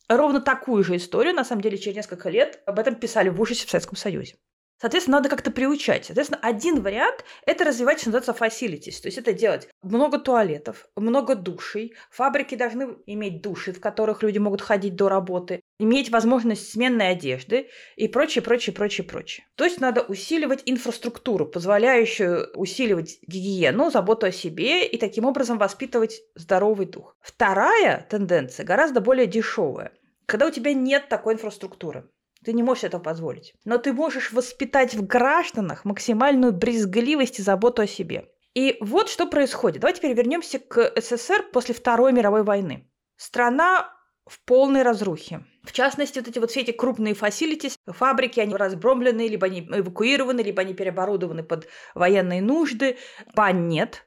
Ровно 0.08 0.40
такую 0.40 0.82
же 0.84 0.96
историю, 0.96 1.34
на 1.34 1.44
самом 1.44 1.60
деле, 1.62 1.76
через 1.76 1.96
несколько 1.96 2.30
лет 2.30 2.62
об 2.66 2.78
этом 2.78 2.94
писали 2.94 3.28
в 3.28 3.40
ужасе 3.40 3.66
в 3.66 3.70
Советском 3.70 3.96
Союзе. 3.96 4.36
Соответственно, 4.80 5.18
надо 5.18 5.28
как-то 5.28 5.50
приучать. 5.50 6.06
Соответственно, 6.06 6.40
один 6.40 6.82
вариант– 6.82 7.24
это 7.46 7.64
развивать, 7.64 8.00
что 8.00 8.10
называется, 8.10 8.32
facilities. 8.32 9.02
То 9.02 9.08
есть 9.08 9.18
это 9.18 9.32
делать 9.32 9.68
много 9.82 10.18
туалетов, 10.18 10.88
много 10.96 11.34
душей. 11.34 11.94
Фабрики 12.10 12.54
должны 12.54 12.96
иметь 13.06 13.42
души, 13.42 13.72
в 13.72 13.80
которых 13.80 14.22
люди 14.22 14.38
могут 14.38 14.62
ходить 14.62 14.94
до 14.94 15.08
работы, 15.08 15.60
иметь 15.78 16.10
возможность 16.10 16.72
сменной 16.72 17.10
одежды 17.10 17.68
и 17.96 18.08
прочее, 18.08 18.42
прочее, 18.42 18.74
прочее, 18.74 19.06
прочее. 19.06 19.46
То 19.54 19.64
есть 19.64 19.80
надо 19.80 20.02
усиливать 20.02 20.62
инфраструктуру, 20.66 21.46
позволяющую 21.46 22.50
усиливать 22.54 23.18
гигиену, 23.26 23.90
заботу 23.90 24.26
о 24.26 24.32
себе 24.32 24.86
и 24.86 24.98
таким 24.98 25.24
образом 25.24 25.58
воспитывать 25.58 26.20
здоровый 26.34 26.86
дух. 26.86 27.16
Вторая 27.20 28.06
тенденция 28.10 28.66
гораздо 28.66 29.00
более 29.00 29.26
дешевая. 29.26 29.92
Когда 30.26 30.46
у 30.46 30.50
тебя 30.50 30.74
нет 30.74 31.08
такой 31.08 31.34
инфраструктуры, 31.34 32.10
ты 32.44 32.52
не 32.52 32.62
можешь 32.62 32.84
этого 32.84 33.02
позволить. 33.02 33.54
Но 33.64 33.78
ты 33.78 33.92
можешь 33.92 34.32
воспитать 34.32 34.94
в 34.94 35.06
гражданах 35.06 35.84
максимальную 35.84 36.52
брезгливость 36.52 37.38
и 37.38 37.42
заботу 37.42 37.82
о 37.82 37.86
себе. 37.86 38.28
И 38.54 38.76
вот 38.80 39.08
что 39.08 39.26
происходит. 39.26 39.80
Давайте 39.80 40.00
теперь 40.00 40.16
вернемся 40.16 40.58
к 40.58 40.92
СССР 41.00 41.44
после 41.52 41.74
Второй 41.74 42.12
мировой 42.12 42.42
войны. 42.42 42.90
Страна 43.16 43.92
в 44.28 44.40
полной 44.44 44.82
разрухе. 44.82 45.44
В 45.64 45.72
частности, 45.72 46.18
вот 46.18 46.28
эти 46.28 46.38
вот 46.38 46.50
все 46.50 46.60
эти 46.60 46.70
крупные 46.70 47.14
фасилитис, 47.14 47.76
фабрики, 47.86 48.40
они 48.40 48.54
разбромлены, 48.54 49.28
либо 49.28 49.46
они 49.46 49.60
эвакуированы, 49.60 50.40
либо 50.40 50.62
они 50.62 50.74
переоборудованы 50.74 51.42
под 51.42 51.68
военные 51.94 52.40
нужды. 52.40 52.96
Бань 53.34 53.66
нет, 53.66 54.06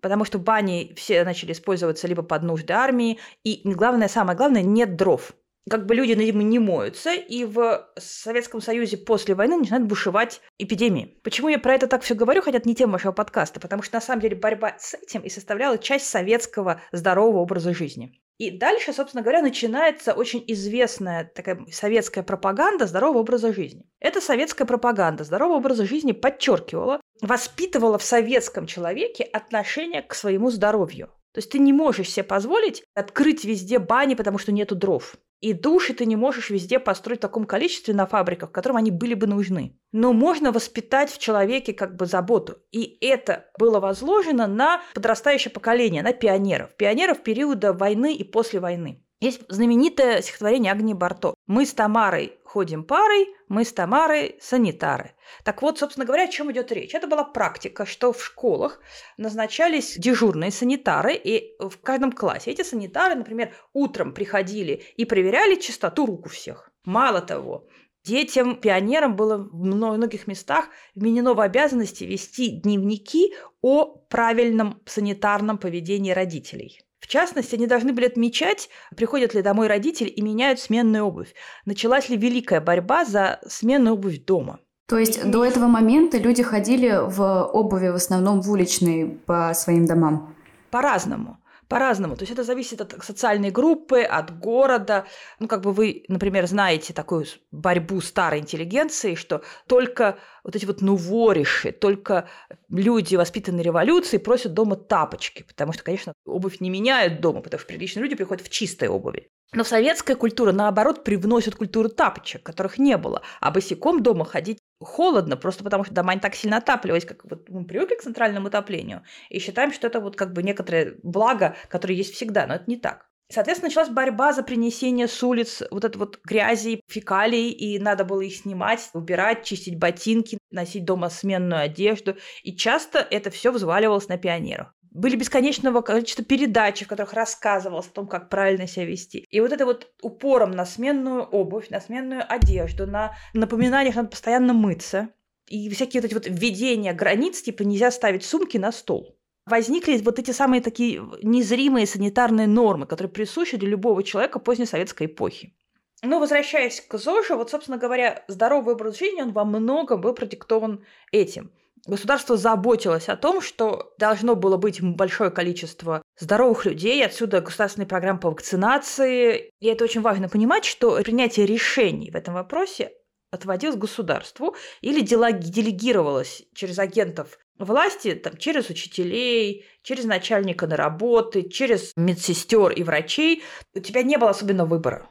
потому 0.00 0.24
что 0.24 0.38
бани 0.38 0.94
все 0.96 1.24
начали 1.24 1.52
использоваться 1.52 2.06
либо 2.06 2.22
под 2.22 2.42
нужды 2.42 2.72
армии, 2.72 3.18
и 3.44 3.60
главное, 3.64 4.08
самое 4.08 4.36
главное, 4.36 4.62
нет 4.62 4.96
дров 4.96 5.32
как 5.70 5.86
бы 5.86 5.94
люди 5.94 6.12
ним 6.12 6.40
не 6.48 6.58
моются, 6.58 7.12
и 7.12 7.44
в 7.44 7.88
Советском 7.96 8.60
Союзе 8.60 8.96
после 8.96 9.34
войны 9.34 9.56
начинают 9.56 9.86
бушевать 9.86 10.40
эпидемии. 10.58 11.20
Почему 11.22 11.48
я 11.48 11.58
про 11.58 11.74
это 11.74 11.86
так 11.86 12.02
все 12.02 12.14
говорю, 12.14 12.42
хотя 12.42 12.58
это 12.58 12.68
не 12.68 12.74
тема 12.74 12.94
вашего 12.94 13.12
подкаста, 13.12 13.60
потому 13.60 13.82
что 13.82 13.96
на 13.96 14.00
самом 14.00 14.22
деле 14.22 14.36
борьба 14.36 14.76
с 14.78 14.94
этим 14.94 15.22
и 15.22 15.28
составляла 15.28 15.78
часть 15.78 16.06
советского 16.06 16.80
здорового 16.90 17.40
образа 17.40 17.72
жизни. 17.72 18.21
И 18.38 18.50
дальше, 18.50 18.92
собственно 18.92 19.22
говоря, 19.22 19.42
начинается 19.42 20.14
очень 20.14 20.42
известная 20.48 21.30
такая 21.34 21.64
советская 21.70 22.24
пропаганда 22.24 22.86
здорового 22.86 23.20
образа 23.20 23.52
жизни. 23.52 23.84
Эта 24.00 24.20
советская 24.20 24.66
пропаганда 24.66 25.24
здорового 25.24 25.58
образа 25.58 25.84
жизни 25.86 26.12
подчеркивала, 26.12 27.00
воспитывала 27.20 27.98
в 27.98 28.02
советском 28.02 28.66
человеке 28.66 29.24
отношение 29.24 30.02
к 30.02 30.14
своему 30.14 30.50
здоровью. 30.50 31.08
То 31.32 31.38
есть 31.38 31.50
ты 31.50 31.58
не 31.58 31.72
можешь 31.72 32.10
себе 32.10 32.24
позволить 32.24 32.84
открыть 32.94 33.44
везде 33.44 33.78
бани, 33.78 34.14
потому 34.14 34.38
что 34.38 34.52
нету 34.52 34.74
дров. 34.74 35.16
И 35.42 35.54
души 35.54 35.92
ты 35.92 36.06
не 36.06 36.14
можешь 36.14 36.50
везде 36.50 36.78
построить 36.78 37.18
в 37.18 37.22
таком 37.22 37.46
количестве 37.46 37.92
на 37.94 38.06
фабриках, 38.06 38.50
в 38.50 38.52
котором 38.52 38.76
они 38.76 38.92
были 38.92 39.14
бы 39.14 39.26
нужны. 39.26 39.76
Но 39.90 40.12
можно 40.12 40.52
воспитать 40.52 41.10
в 41.10 41.18
человеке 41.18 41.72
как 41.72 41.96
бы 41.96 42.06
заботу. 42.06 42.58
И 42.70 42.96
это 43.00 43.46
было 43.58 43.80
возложено 43.80 44.46
на 44.46 44.82
подрастающее 44.94 45.50
поколение, 45.52 46.04
на 46.04 46.12
пионеров. 46.12 46.76
Пионеров 46.76 47.24
периода 47.24 47.72
войны 47.72 48.14
и 48.14 48.22
после 48.22 48.60
войны. 48.60 49.04
Есть 49.22 49.42
знаменитое 49.48 50.20
стихотворение 50.20 50.72
Агни 50.72 50.94
Барто. 50.94 51.34
«Мы 51.46 51.64
с 51.64 51.72
Тамарой 51.72 52.40
ходим 52.42 52.82
парой, 52.82 53.28
мы 53.46 53.64
с 53.64 53.72
Тамарой 53.72 54.36
санитары». 54.40 55.12
Так 55.44 55.62
вот, 55.62 55.78
собственно 55.78 56.04
говоря, 56.04 56.24
о 56.24 56.28
чем 56.28 56.50
идет 56.50 56.72
речь? 56.72 56.92
Это 56.92 57.06
была 57.06 57.22
практика, 57.22 57.86
что 57.86 58.12
в 58.12 58.20
школах 58.20 58.80
назначались 59.18 59.96
дежурные 59.96 60.50
санитары, 60.50 61.14
и 61.14 61.54
в 61.60 61.78
каждом 61.80 62.10
классе 62.10 62.50
эти 62.50 62.62
санитары, 62.62 63.14
например, 63.14 63.54
утром 63.72 64.12
приходили 64.12 64.82
и 64.96 65.04
проверяли 65.04 65.54
чистоту 65.54 66.04
рук 66.04 66.26
у 66.26 66.28
всех. 66.28 66.72
Мало 66.84 67.20
того, 67.20 67.68
Детям, 68.04 68.56
пионерам 68.56 69.14
было 69.14 69.36
в 69.36 69.54
многих 69.54 70.26
местах 70.26 70.64
вменено 70.96 71.34
в 71.34 71.40
обязанности 71.40 72.02
вести 72.02 72.48
дневники 72.48 73.32
о 73.60 73.84
правильном 73.84 74.82
санитарном 74.84 75.58
поведении 75.58 76.10
родителей. 76.10 76.80
В 77.02 77.08
частности, 77.08 77.56
они 77.56 77.66
должны 77.66 77.92
были 77.92 78.06
отмечать, 78.06 78.70
приходят 78.96 79.34
ли 79.34 79.42
домой 79.42 79.66
родители 79.66 80.08
и 80.08 80.22
меняют 80.22 80.60
сменную 80.60 81.04
обувь. 81.04 81.34
Началась 81.66 82.08
ли 82.08 82.16
великая 82.16 82.60
борьба 82.60 83.04
за 83.04 83.40
сменную 83.46 83.94
обувь 83.94 84.24
дома. 84.24 84.60
То 84.86 84.98
есть 84.98 85.28
до 85.28 85.44
этого 85.44 85.66
момента 85.66 86.18
люди 86.18 86.42
ходили 86.42 87.00
в 87.02 87.44
обуви 87.52 87.88
в 87.88 87.96
основном 87.96 88.40
в 88.40 88.50
уличной 88.50 89.20
по 89.26 89.52
своим 89.54 89.84
домам? 89.84 90.34
По-разному 90.70 91.38
по-разному. 91.72 92.16
То 92.16 92.22
есть 92.22 92.32
это 92.32 92.44
зависит 92.44 92.80
от 92.80 93.02
социальной 93.02 93.50
группы, 93.50 94.02
от 94.02 94.38
города. 94.38 95.06
Ну, 95.38 95.48
как 95.48 95.62
бы 95.62 95.72
вы, 95.72 96.04
например, 96.08 96.46
знаете 96.46 96.92
такую 96.92 97.24
борьбу 97.50 98.00
старой 98.02 98.40
интеллигенции, 98.40 99.14
что 99.14 99.42
только 99.66 100.18
вот 100.44 100.54
эти 100.54 100.66
вот 100.66 100.82
нувориши, 100.82 101.72
только 101.72 102.28
люди, 102.68 103.16
воспитанные 103.16 103.62
революцией, 103.62 104.22
просят 104.22 104.52
дома 104.52 104.76
тапочки, 104.76 105.44
потому 105.44 105.72
что, 105.72 105.82
конечно, 105.82 106.12
обувь 106.26 106.60
не 106.60 106.68
меняют 106.68 107.20
дома, 107.20 107.40
потому 107.40 107.58
что 107.58 107.68
приличные 107.68 108.02
люди 108.02 108.16
приходят 108.16 108.44
в 108.44 108.50
чистой 108.50 108.88
обуви. 108.88 109.30
Но 109.54 109.64
советская 109.64 110.16
культура, 110.16 110.52
наоборот, 110.52 111.04
привносит 111.04 111.54
культуру 111.56 111.88
тапочек, 111.88 112.42
которых 112.42 112.78
не 112.78 112.96
было. 112.96 113.22
А 113.40 113.50
босиком 113.50 114.02
дома 114.02 114.24
ходить 114.24 114.58
холодно, 114.84 115.36
просто 115.36 115.64
потому 115.64 115.84
что 115.84 115.94
дома 115.94 116.14
не 116.14 116.20
так 116.20 116.34
сильно 116.34 116.58
отапливались, 116.58 117.04
как 117.04 117.24
вот 117.24 117.48
мы 117.48 117.64
привыкли 117.64 117.96
к 117.96 118.02
центральному 118.02 118.48
отоплению, 118.48 119.02
и 119.30 119.38
считаем, 119.38 119.72
что 119.72 119.86
это 119.86 120.00
вот 120.00 120.16
как 120.16 120.32
бы 120.32 120.42
некоторое 120.42 120.96
благо, 121.02 121.56
которое 121.68 121.94
есть 121.94 122.14
всегда, 122.14 122.46
но 122.46 122.54
это 122.54 122.64
не 122.66 122.76
так. 122.76 123.08
Соответственно, 123.32 123.68
началась 123.68 123.88
борьба 123.88 124.34
за 124.34 124.42
принесение 124.42 125.08
с 125.08 125.22
улиц 125.22 125.62
вот 125.70 125.84
этой 125.84 125.96
вот 125.96 126.20
грязи, 126.22 126.82
фекалий, 126.86 127.48
и 127.48 127.78
надо 127.78 128.04
было 128.04 128.20
их 128.20 128.36
снимать, 128.36 128.90
убирать, 128.92 129.44
чистить 129.44 129.78
ботинки, 129.78 130.36
носить 130.50 130.84
дома 130.84 131.08
сменную 131.08 131.62
одежду. 131.62 132.16
И 132.42 132.54
часто 132.54 132.98
это 132.98 133.30
все 133.30 133.50
взваливалось 133.50 134.08
на 134.08 134.18
пионеров 134.18 134.68
были 134.94 135.16
бесконечного 135.16 135.80
количества 135.80 136.24
передач, 136.24 136.82
в 136.82 136.86
которых 136.86 137.14
рассказывалось 137.14 137.86
о 137.86 137.92
том, 137.92 138.06
как 138.06 138.28
правильно 138.28 138.66
себя 138.66 138.84
вести. 138.84 139.26
И 139.30 139.40
вот 139.40 139.52
это 139.52 139.64
вот 139.64 139.88
упором 140.02 140.50
на 140.50 140.66
сменную 140.66 141.22
обувь, 141.22 141.70
на 141.70 141.80
сменную 141.80 142.24
одежду, 142.30 142.86
на 142.86 143.14
напоминание, 143.32 143.92
что 143.92 144.02
надо 144.02 144.10
постоянно 144.10 144.52
мыться, 144.52 145.08
и 145.48 145.68
всякие 145.70 146.02
вот 146.02 146.06
эти 146.06 146.14
вот 146.14 146.26
введения 146.26 146.92
границ, 146.92 147.42
типа 147.42 147.62
нельзя 147.62 147.90
ставить 147.90 148.24
сумки 148.24 148.58
на 148.58 148.70
стол. 148.70 149.18
Возникли 149.46 149.96
вот 149.98 150.18
эти 150.18 150.30
самые 150.30 150.60
такие 150.62 151.02
незримые 151.22 151.86
санитарные 151.86 152.46
нормы, 152.46 152.86
которые 152.86 153.10
присущи 153.10 153.56
для 153.56 153.68
любого 153.68 154.02
человека 154.02 154.38
поздней 154.38 154.66
советской 154.66 155.06
эпохи. 155.06 155.54
Но 156.02 156.20
возвращаясь 156.20 156.80
к 156.80 156.98
ЗОЖу, 156.98 157.36
вот, 157.36 157.50
собственно 157.50 157.78
говоря, 157.78 158.24
здоровый 158.28 158.74
образ 158.74 158.98
жизни, 158.98 159.22
он 159.22 159.32
во 159.32 159.44
многом 159.44 160.00
был 160.00 160.14
продиктован 160.14 160.84
этим– 161.10 161.50
Государство 161.86 162.36
заботилось 162.36 163.08
о 163.08 163.16
том, 163.16 163.40
что 163.40 163.92
должно 163.98 164.36
было 164.36 164.56
быть 164.56 164.80
большое 164.80 165.30
количество 165.30 166.02
здоровых 166.16 166.64
людей, 166.64 167.04
отсюда 167.04 167.40
государственные 167.40 167.88
программы 167.88 168.20
по 168.20 168.30
вакцинации. 168.30 169.50
И 169.60 169.66
это 169.66 169.82
очень 169.84 170.00
важно 170.00 170.28
понимать, 170.28 170.64
что 170.64 170.96
принятие 171.02 171.44
решений 171.44 172.12
в 172.12 172.14
этом 172.14 172.34
вопросе 172.34 172.92
отводилось 173.32 173.76
государству 173.76 174.54
или 174.80 175.00
делегировалось 175.00 176.44
через 176.54 176.78
агентов 176.78 177.38
власти, 177.58 178.14
там, 178.14 178.36
через 178.36 178.70
учителей, 178.70 179.64
через 179.82 180.04
начальника 180.04 180.68
на 180.68 180.76
работы, 180.76 181.48
через 181.48 181.92
медсестер 181.96 182.70
и 182.70 182.84
врачей. 182.84 183.42
У 183.74 183.80
тебя 183.80 184.02
не 184.02 184.18
было 184.18 184.30
особенно 184.30 184.66
выбора. 184.66 185.08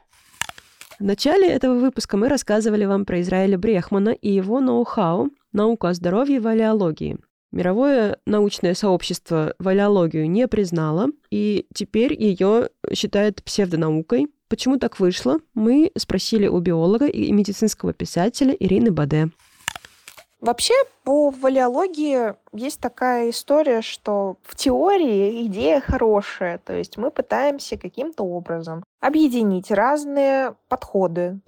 В 0.98 1.04
начале 1.04 1.48
этого 1.48 1.74
выпуска 1.74 2.16
мы 2.16 2.28
рассказывали 2.28 2.84
вам 2.84 3.04
про 3.04 3.20
Израиля 3.20 3.58
Брехмана 3.58 4.10
и 4.10 4.30
его 4.30 4.60
ноу-хау 4.60 5.30
«Наука 5.52 5.90
о 5.90 5.94
здоровье 5.94 6.36
и 6.36 6.40
валиологии». 6.40 7.18
Мировое 7.52 8.16
научное 8.24 8.72
сообщество 8.74 9.54
валиологию 9.58 10.28
не 10.28 10.48
признало, 10.48 11.08
и 11.30 11.66
теперь 11.74 12.14
ее 12.14 12.70
считает 12.94 13.44
псевдонаукой. 13.44 14.28
Почему 14.48 14.78
так 14.78 14.98
вышло, 14.98 15.38
мы 15.52 15.92
спросили 15.96 16.46
у 16.46 16.58
биолога 16.60 17.06
и 17.06 17.30
медицинского 17.30 17.92
писателя 17.92 18.54
Ирины 18.58 18.90
Баде. 18.90 19.28
Вообще, 20.42 20.74
по 21.04 21.30
валиологии 21.30 22.34
есть 22.52 22.80
такая 22.80 23.30
история, 23.30 23.80
что 23.80 24.38
в 24.42 24.56
теории 24.56 25.46
идея 25.46 25.80
хорошая, 25.80 26.58
то 26.58 26.72
есть 26.72 26.96
мы 26.96 27.12
пытаемся 27.12 27.76
каким-то 27.76 28.24
образом 28.24 28.82
объединить 29.00 29.70
разные 29.70 30.56
подходы 30.68 31.38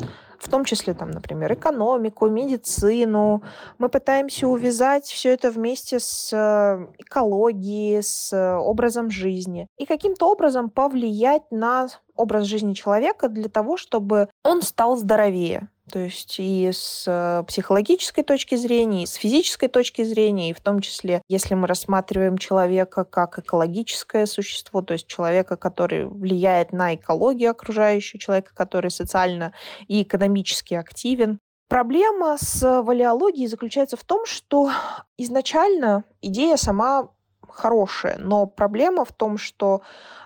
в 0.44 0.50
том 0.50 0.64
числе, 0.64 0.94
там, 0.94 1.10
например, 1.10 1.54
экономику, 1.54 2.28
медицину. 2.28 3.42
Мы 3.78 3.88
пытаемся 3.88 4.46
увязать 4.46 5.06
все 5.06 5.30
это 5.30 5.50
вместе 5.50 5.98
с 5.98 6.30
э, 6.32 6.86
экологией, 6.98 8.02
с 8.02 8.32
э, 8.32 8.56
образом 8.56 9.10
жизни 9.10 9.66
и 9.78 9.86
каким-то 9.86 10.30
образом 10.30 10.68
повлиять 10.68 11.50
на 11.50 11.88
образ 12.14 12.44
жизни 12.44 12.74
человека 12.74 13.28
для 13.28 13.48
того, 13.48 13.76
чтобы 13.76 14.28
он 14.42 14.62
стал 14.62 14.96
здоровее. 14.96 15.68
То 15.90 15.98
есть 15.98 16.36
и 16.38 16.70
с 16.72 17.04
э, 17.06 17.44
психологической 17.46 18.24
точки 18.24 18.54
зрения, 18.54 19.02
и 19.02 19.06
с 19.06 19.14
физической 19.14 19.68
точки 19.68 20.02
зрения, 20.02 20.50
и 20.50 20.54
в 20.54 20.60
том 20.60 20.80
числе, 20.80 21.20
если 21.28 21.54
мы 21.54 21.66
рассматриваем 21.66 22.38
человека 22.38 23.04
как 23.04 23.38
экологическое 23.38 24.24
существо, 24.24 24.80
то 24.80 24.94
есть 24.94 25.06
человека, 25.06 25.56
который 25.56 26.06
влияет 26.06 26.72
на 26.72 26.94
экологию 26.94 27.50
окружающую, 27.50 28.18
человека, 28.18 28.52
который 28.54 28.90
социально 28.90 29.52
и 29.86 30.02
экономически 30.02 30.72
активен. 30.72 31.38
Проблема 31.68 32.36
с 32.38 32.82
валиологией 32.82 33.46
заключается 33.46 33.96
в 33.96 34.04
том, 34.04 34.24
что 34.26 34.70
изначально 35.18 36.04
идея 36.22 36.56
сама 36.56 37.10
хорошая, 37.54 38.18
но 38.18 38.46
проблема 38.46 39.04
в 39.04 39.12
том, 39.12 39.38
что 39.38 39.82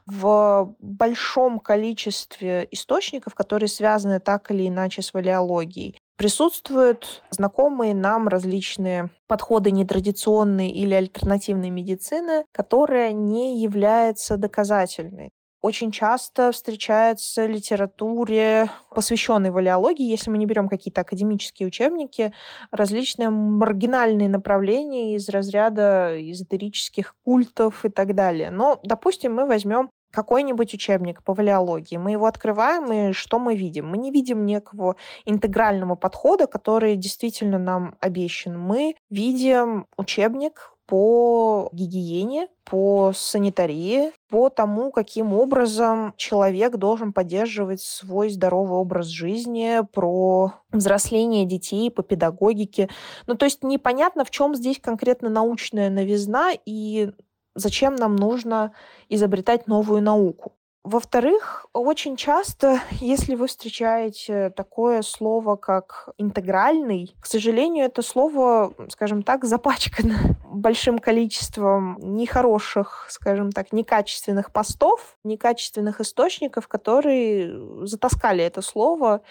в 0.06 0.75
большом 0.80 1.61
количестве 1.61 2.66
источников, 2.70 3.35
которые 3.35 3.68
связаны 3.68 4.20
так 4.20 4.50
или 4.50 4.66
иначе 4.66 5.02
с 5.02 5.12
валиологией, 5.12 5.99
присутствуют 6.16 7.23
знакомые 7.30 7.94
нам 7.94 8.26
различные 8.28 9.11
подходы 9.28 9.70
нетрадиционной 9.70 10.70
или 10.70 10.94
альтернативной 10.94 11.70
медицины, 11.70 12.44
которая 12.52 13.12
не 13.12 13.62
является 13.62 14.37
доказательной. 14.37 15.30
Очень 15.60 15.90
часто 15.90 16.52
встречается 16.52 17.44
в 17.44 17.50
литературе, 17.50 18.70
посвященной 18.94 19.50
валиологии, 19.50 20.08
если 20.08 20.30
мы 20.30 20.38
не 20.38 20.46
берем 20.46 20.68
какие-то 20.68 21.00
академические 21.00 21.66
учебники, 21.66 22.32
различные 22.70 23.30
маргинальные 23.30 24.28
направления 24.28 25.16
из 25.16 25.28
разряда 25.28 26.14
эзотерических 26.16 27.16
культов 27.24 27.84
и 27.84 27.88
так 27.88 28.14
далее. 28.14 28.52
Но, 28.52 28.78
допустим, 28.84 29.34
мы 29.34 29.46
возьмем 29.46 29.90
какой-нибудь 30.12 30.74
учебник 30.74 31.22
по 31.22 31.34
валиологии. 31.34 31.96
Мы 31.96 32.12
его 32.12 32.26
открываем, 32.26 33.10
и 33.10 33.12
что 33.12 33.38
мы 33.38 33.56
видим? 33.56 33.88
Мы 33.88 33.98
не 33.98 34.10
видим 34.10 34.46
некого 34.46 34.96
интегрального 35.24 35.96
подхода, 35.96 36.46
который 36.46 36.96
действительно 36.96 37.58
нам 37.58 37.96
обещан. 38.00 38.58
Мы 38.58 38.94
видим 39.10 39.86
учебник 39.96 40.72
по 40.88 41.68
гигиене, 41.73 42.49
по 42.64 43.12
санитарии, 43.14 44.11
по 44.30 44.49
тому, 44.49 44.90
каким 44.90 45.35
образом 45.35 46.14
человек 46.16 46.76
должен 46.76 47.12
поддерживать 47.12 47.83
свой 47.83 48.30
здоровый 48.30 48.78
образ 48.78 49.07
жизни, 49.09 49.80
про 49.92 50.54
взросление 50.73 51.45
детей, 51.45 51.90
по 51.90 52.02
педагогике. 52.02 52.88
Ну, 53.26 53.35
то 53.35 53.45
есть 53.45 53.62
непонятно, 53.62 54.25
в 54.25 54.30
чем 54.30 54.54
здесь 54.54 54.80
конкретно 54.80 55.28
научная 55.28 55.90
новизна 55.90 56.52
и 56.64 57.11
зачем 57.54 57.95
нам 57.95 58.16
нужно 58.16 58.73
изобретать 59.11 59.66
новую 59.66 60.00
науку. 60.02 60.54
Во-вторых, 60.85 61.66
очень 61.73 62.16
часто, 62.16 62.80
если 63.00 63.35
вы 63.35 63.47
встречаете 63.47 64.50
такое 64.50 65.02
слово, 65.02 65.56
как 65.56 66.08
интегральный, 66.18 67.14
к 67.20 67.26
сожалению, 67.26 67.87
это 67.87 68.02
слово, 68.02 68.73
скажем 68.90 69.23
так, 69.23 69.44
запачкано 69.44 70.37
большим 70.44 70.99
количеством 70.99 71.99
нехороших, 72.00 73.06
скажем 73.11 73.52
так, 73.52 73.73
некачественных 73.73 74.52
постов, 74.52 75.16
некачественных 75.25 76.00
источников, 76.00 76.68
которые 76.68 77.87
затаскали 77.87 78.42
это 78.44 78.62
слово 78.62 79.23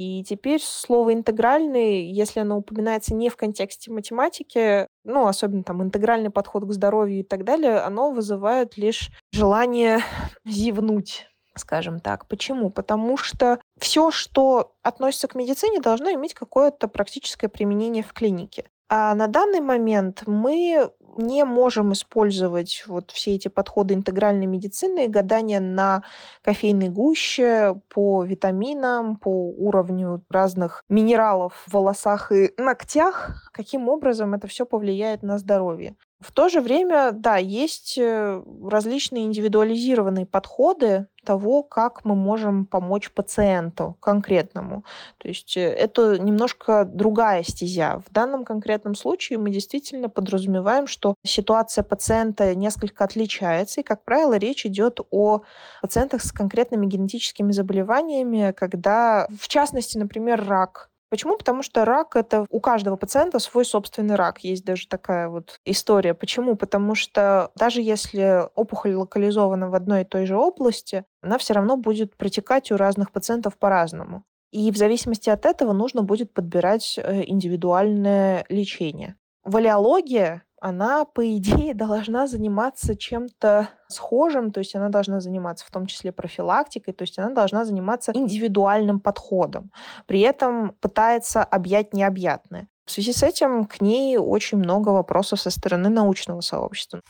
и 0.00 0.24
теперь 0.24 0.62
слово 0.62 1.12
«интегральный», 1.12 2.10
если 2.10 2.40
оно 2.40 2.56
упоминается 2.56 3.14
не 3.14 3.28
в 3.28 3.36
контексте 3.36 3.90
математики, 3.90 4.86
ну, 5.04 5.26
особенно 5.26 5.62
там 5.62 5.82
интегральный 5.82 6.30
подход 6.30 6.64
к 6.64 6.72
здоровью 6.72 7.20
и 7.20 7.22
так 7.22 7.44
далее, 7.44 7.80
оно 7.80 8.10
вызывает 8.10 8.78
лишь 8.78 9.10
желание 9.30 10.00
зевнуть 10.46 11.26
скажем 11.56 12.00
так. 12.00 12.26
Почему? 12.26 12.70
Потому 12.70 13.18
что 13.18 13.60
все, 13.78 14.10
что 14.10 14.72
относится 14.82 15.28
к 15.28 15.34
медицине, 15.34 15.80
должно 15.80 16.10
иметь 16.12 16.32
какое-то 16.32 16.88
практическое 16.88 17.48
применение 17.48 18.02
в 18.02 18.14
клинике. 18.14 18.70
А 18.88 19.14
на 19.14 19.26
данный 19.26 19.60
момент 19.60 20.22
мы 20.26 20.90
не 21.16 21.44
можем 21.44 21.92
использовать 21.92 22.84
вот 22.86 23.10
все 23.10 23.34
эти 23.34 23.48
подходы 23.48 23.94
интегральной 23.94 24.46
медицины, 24.46 25.08
гадания 25.08 25.60
на 25.60 26.02
кофейной 26.42 26.88
гуще 26.88 27.80
по 27.88 28.24
витаминам, 28.24 29.16
по 29.16 29.28
уровню 29.50 30.22
разных 30.28 30.84
минералов 30.88 31.54
в 31.66 31.72
волосах 31.72 32.32
и 32.32 32.52
ногтях, 32.56 33.50
каким 33.52 33.88
образом 33.88 34.34
это 34.34 34.46
все 34.46 34.66
повлияет 34.66 35.22
на 35.22 35.38
здоровье. 35.38 35.96
В 36.20 36.32
то 36.32 36.50
же 36.50 36.60
время, 36.60 37.12
да, 37.12 37.38
есть 37.38 37.96
э, 37.96 38.42
различные 38.62 39.24
индивидуализированные 39.24 40.26
подходы 40.26 41.06
того, 41.24 41.62
как 41.62 42.04
мы 42.04 42.14
можем 42.14 42.66
помочь 42.66 43.10
пациенту 43.10 43.96
конкретному. 44.00 44.84
То 45.16 45.28
есть 45.28 45.56
э, 45.56 45.62
это 45.62 46.18
немножко 46.18 46.84
другая 46.84 47.42
стезя. 47.42 48.02
В 48.06 48.12
данном 48.12 48.44
конкретном 48.44 48.96
случае 48.96 49.38
мы 49.38 49.50
действительно 49.50 50.10
подразумеваем, 50.10 50.86
что 50.86 51.14
ситуация 51.24 51.84
пациента 51.84 52.54
несколько 52.54 53.04
отличается, 53.04 53.80
и, 53.80 53.84
как 53.84 54.04
правило, 54.04 54.34
речь 54.34 54.66
идет 54.66 55.00
о 55.10 55.40
пациентах 55.80 56.22
с 56.22 56.32
конкретными 56.32 56.84
генетическими 56.84 57.52
заболеваниями, 57.52 58.52
когда, 58.52 59.26
в 59.40 59.48
частности, 59.48 59.96
например, 59.96 60.44
рак 60.46 60.89
Почему? 61.10 61.36
Потому 61.36 61.62
что 61.62 61.84
рак— 61.84 62.14
это 62.14 62.46
у 62.48 62.60
каждого 62.60 62.94
пациента 62.96 63.40
свой 63.40 63.64
собственный 63.64 64.14
рак. 64.14 64.44
Есть 64.44 64.64
даже 64.64 64.86
такая 64.86 65.28
вот 65.28 65.58
история. 65.64 66.14
Почему? 66.14 66.54
Потому 66.54 66.94
что 66.94 67.50
даже 67.56 67.82
если 67.82 68.48
опухоль 68.54 68.94
локализована 68.94 69.68
в 69.68 69.74
одной 69.74 70.02
и 70.02 70.04
той 70.04 70.26
же 70.26 70.36
области, 70.36 71.04
она 71.20 71.36
все 71.38 71.54
равно 71.54 71.76
будет 71.76 72.16
протекать 72.16 72.70
у 72.70 72.76
разных 72.76 73.10
пациентов 73.10 73.58
по-разному. 73.58 74.22
И 74.52 74.70
в 74.70 74.76
зависимости 74.76 75.28
от 75.30 75.46
этого 75.46 75.72
нужно 75.72 76.02
будет 76.02 76.32
подбирать 76.32 76.98
э, 76.98 77.24
индивидуальное 77.26 78.44
лечение. 78.48 79.16
Валиология 79.44 80.44
она, 80.60 81.04
по 81.04 81.36
идее, 81.36 81.74
должна 81.74 82.26
заниматься 82.26 82.96
чем-то 82.96 83.70
схожим, 83.88 84.52
то 84.52 84.60
есть 84.60 84.76
она 84.76 84.88
должна 84.88 85.20
заниматься 85.20 85.66
в 85.66 85.70
том 85.70 85.86
числе 85.86 86.12
профилактикой, 86.12 86.94
то 86.94 87.02
есть 87.02 87.18
она 87.18 87.30
должна 87.30 87.64
заниматься 87.64 88.12
индивидуальным 88.14 89.00
подходом. 89.00 89.72
При 90.06 90.20
этом 90.20 90.74
пытается 90.80 91.42
объять 91.42 91.92
необъятное. 91.94 92.68
В 92.84 92.92
связи 92.92 93.12
с 93.12 93.22
этим 93.22 93.66
к 93.66 93.80
ней 93.80 94.16
очень 94.18 94.58
много 94.58 94.90
вопросов 94.90 95.40
со 95.40 95.50
стороны 95.50 95.88
научного 95.88 96.40
сообщества. 96.40 97.02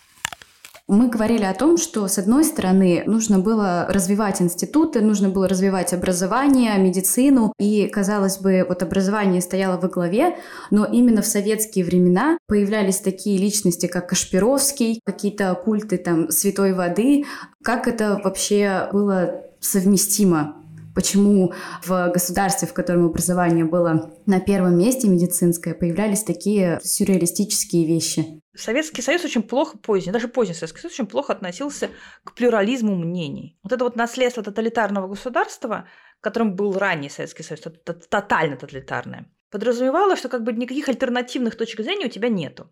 Мы 0.92 1.06
говорили 1.06 1.44
о 1.44 1.54
том, 1.54 1.76
что, 1.76 2.08
с 2.08 2.18
одной 2.18 2.44
стороны, 2.44 3.04
нужно 3.06 3.38
было 3.38 3.86
развивать 3.88 4.42
институты, 4.42 5.00
нужно 5.00 5.28
было 5.28 5.46
развивать 5.46 5.92
образование, 5.92 6.76
медицину, 6.78 7.52
и, 7.60 7.86
казалось 7.86 8.38
бы, 8.38 8.66
вот 8.68 8.82
образование 8.82 9.40
стояло 9.40 9.78
во 9.78 9.86
главе, 9.86 10.36
но 10.72 10.84
именно 10.84 11.22
в 11.22 11.26
советские 11.26 11.84
времена 11.84 12.38
появлялись 12.48 12.98
такие 12.98 13.38
личности, 13.38 13.86
как 13.86 14.08
Кашпировский, 14.08 15.00
какие-то 15.04 15.54
культы 15.54 15.96
там 15.96 16.28
святой 16.28 16.72
воды. 16.72 17.24
Как 17.62 17.86
это 17.86 18.20
вообще 18.24 18.88
было 18.90 19.44
совместимо 19.60 20.59
почему 21.00 21.54
в 21.82 22.10
государстве, 22.10 22.68
в 22.68 22.74
котором 22.74 23.06
образование 23.06 23.64
было 23.64 24.14
на 24.26 24.38
первом 24.38 24.76
месте 24.76 25.08
медицинское, 25.08 25.72
появлялись 25.72 26.22
такие 26.24 26.78
сюрреалистические 26.82 27.86
вещи. 27.86 28.42
Советский 28.54 29.00
Союз 29.00 29.24
очень 29.24 29.42
плохо 29.42 29.78
поздний, 29.78 30.12
даже 30.12 30.28
поздний 30.28 30.54
Советский 30.54 30.80
Союз 30.80 30.92
очень 30.92 31.06
плохо 31.06 31.32
относился 31.32 31.88
к 32.22 32.34
плюрализму 32.34 32.96
мнений. 32.96 33.58
Вот 33.62 33.72
это 33.72 33.82
вот 33.82 33.96
наследство 33.96 34.42
тоталитарного 34.42 35.08
государства, 35.08 35.88
которым 36.20 36.54
был 36.54 36.78
ранний 36.78 37.08
Советский 37.08 37.44
Союз, 37.44 37.62
тотально 38.10 38.58
тоталитарное, 38.58 39.24
подразумевало, 39.50 40.16
что 40.16 40.28
как 40.28 40.42
бы 40.42 40.52
никаких 40.52 40.90
альтернативных 40.90 41.56
точек 41.56 41.80
зрения 41.80 42.06
у 42.06 42.10
тебя 42.10 42.28
нету. 42.28 42.70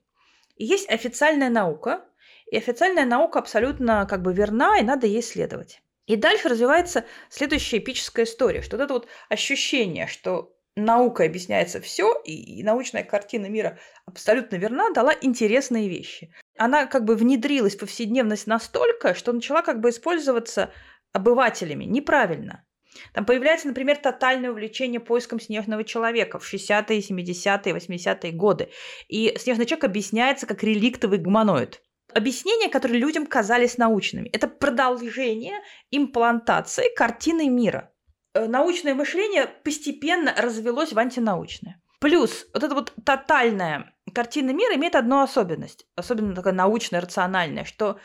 И 0.56 0.66
есть 0.66 0.90
официальная 0.90 1.48
наука, 1.48 2.04
и 2.50 2.58
официальная 2.58 3.06
наука 3.06 3.38
абсолютно 3.38 4.06
как 4.06 4.20
бы 4.20 4.34
верна, 4.34 4.78
и 4.78 4.82
надо 4.82 5.06
ей 5.06 5.22
следовать. 5.22 5.80
И 6.08 6.16
дальше 6.16 6.48
развивается 6.48 7.04
следующая 7.28 7.78
эпическая 7.78 8.24
история, 8.24 8.62
что 8.62 8.76
вот 8.76 8.84
это 8.84 8.94
вот 8.94 9.08
ощущение, 9.28 10.06
что 10.06 10.54
наукой 10.74 11.26
объясняется 11.26 11.80
все, 11.80 12.14
и 12.24 12.62
научная 12.62 13.04
картина 13.04 13.46
мира 13.46 13.78
абсолютно 14.06 14.56
верна, 14.56 14.90
дала 14.90 15.14
интересные 15.20 15.88
вещи. 15.88 16.32
Она 16.56 16.86
как 16.86 17.04
бы 17.04 17.14
внедрилась 17.14 17.76
в 17.76 17.80
повседневность 17.80 18.46
настолько, 18.46 19.14
что 19.14 19.32
начала 19.32 19.62
как 19.62 19.80
бы 19.80 19.90
использоваться 19.90 20.72
обывателями 21.12 21.84
неправильно. 21.84 22.64
Там 23.12 23.26
появляется, 23.26 23.68
например, 23.68 23.98
тотальное 23.98 24.50
увлечение 24.50 25.00
поиском 25.00 25.38
снежного 25.38 25.84
человека 25.84 26.38
в 26.38 26.52
60-е, 26.52 27.00
70-е, 27.00 27.74
80-е 27.74 28.32
годы. 28.32 28.70
И 29.08 29.34
снежный 29.38 29.66
человек 29.66 29.84
объясняется 29.84 30.46
как 30.46 30.62
реликтовый 30.62 31.18
гуманоид. 31.18 31.82
Объяснения, 32.18 32.68
которые 32.68 32.98
людям 32.98 33.26
казались 33.28 33.78
научными. 33.78 34.28
Это 34.30 34.48
продолжение 34.48 35.60
имплантации 35.92 36.92
картины 36.96 37.48
мира 37.48 37.92
э, 38.34 38.48
научное 38.48 38.94
мышление 38.94 39.46
постепенно 39.46 40.34
развелось 40.36 40.92
в 40.92 40.98
антинаучное. 40.98 41.80
Плюс 42.00 42.46
вот 42.52 42.64
эта 42.64 42.74
вот 42.74 42.92
тотальная 43.04 43.94
картина 44.12 44.50
мира 44.50 44.74
имеет 44.74 44.96
одну 44.96 45.22
особенность, 45.22 45.86
особенно 45.94 46.34
такая 46.34 46.54
научная, 46.54 47.00
рациональная, 47.00 47.62
что 47.62 48.00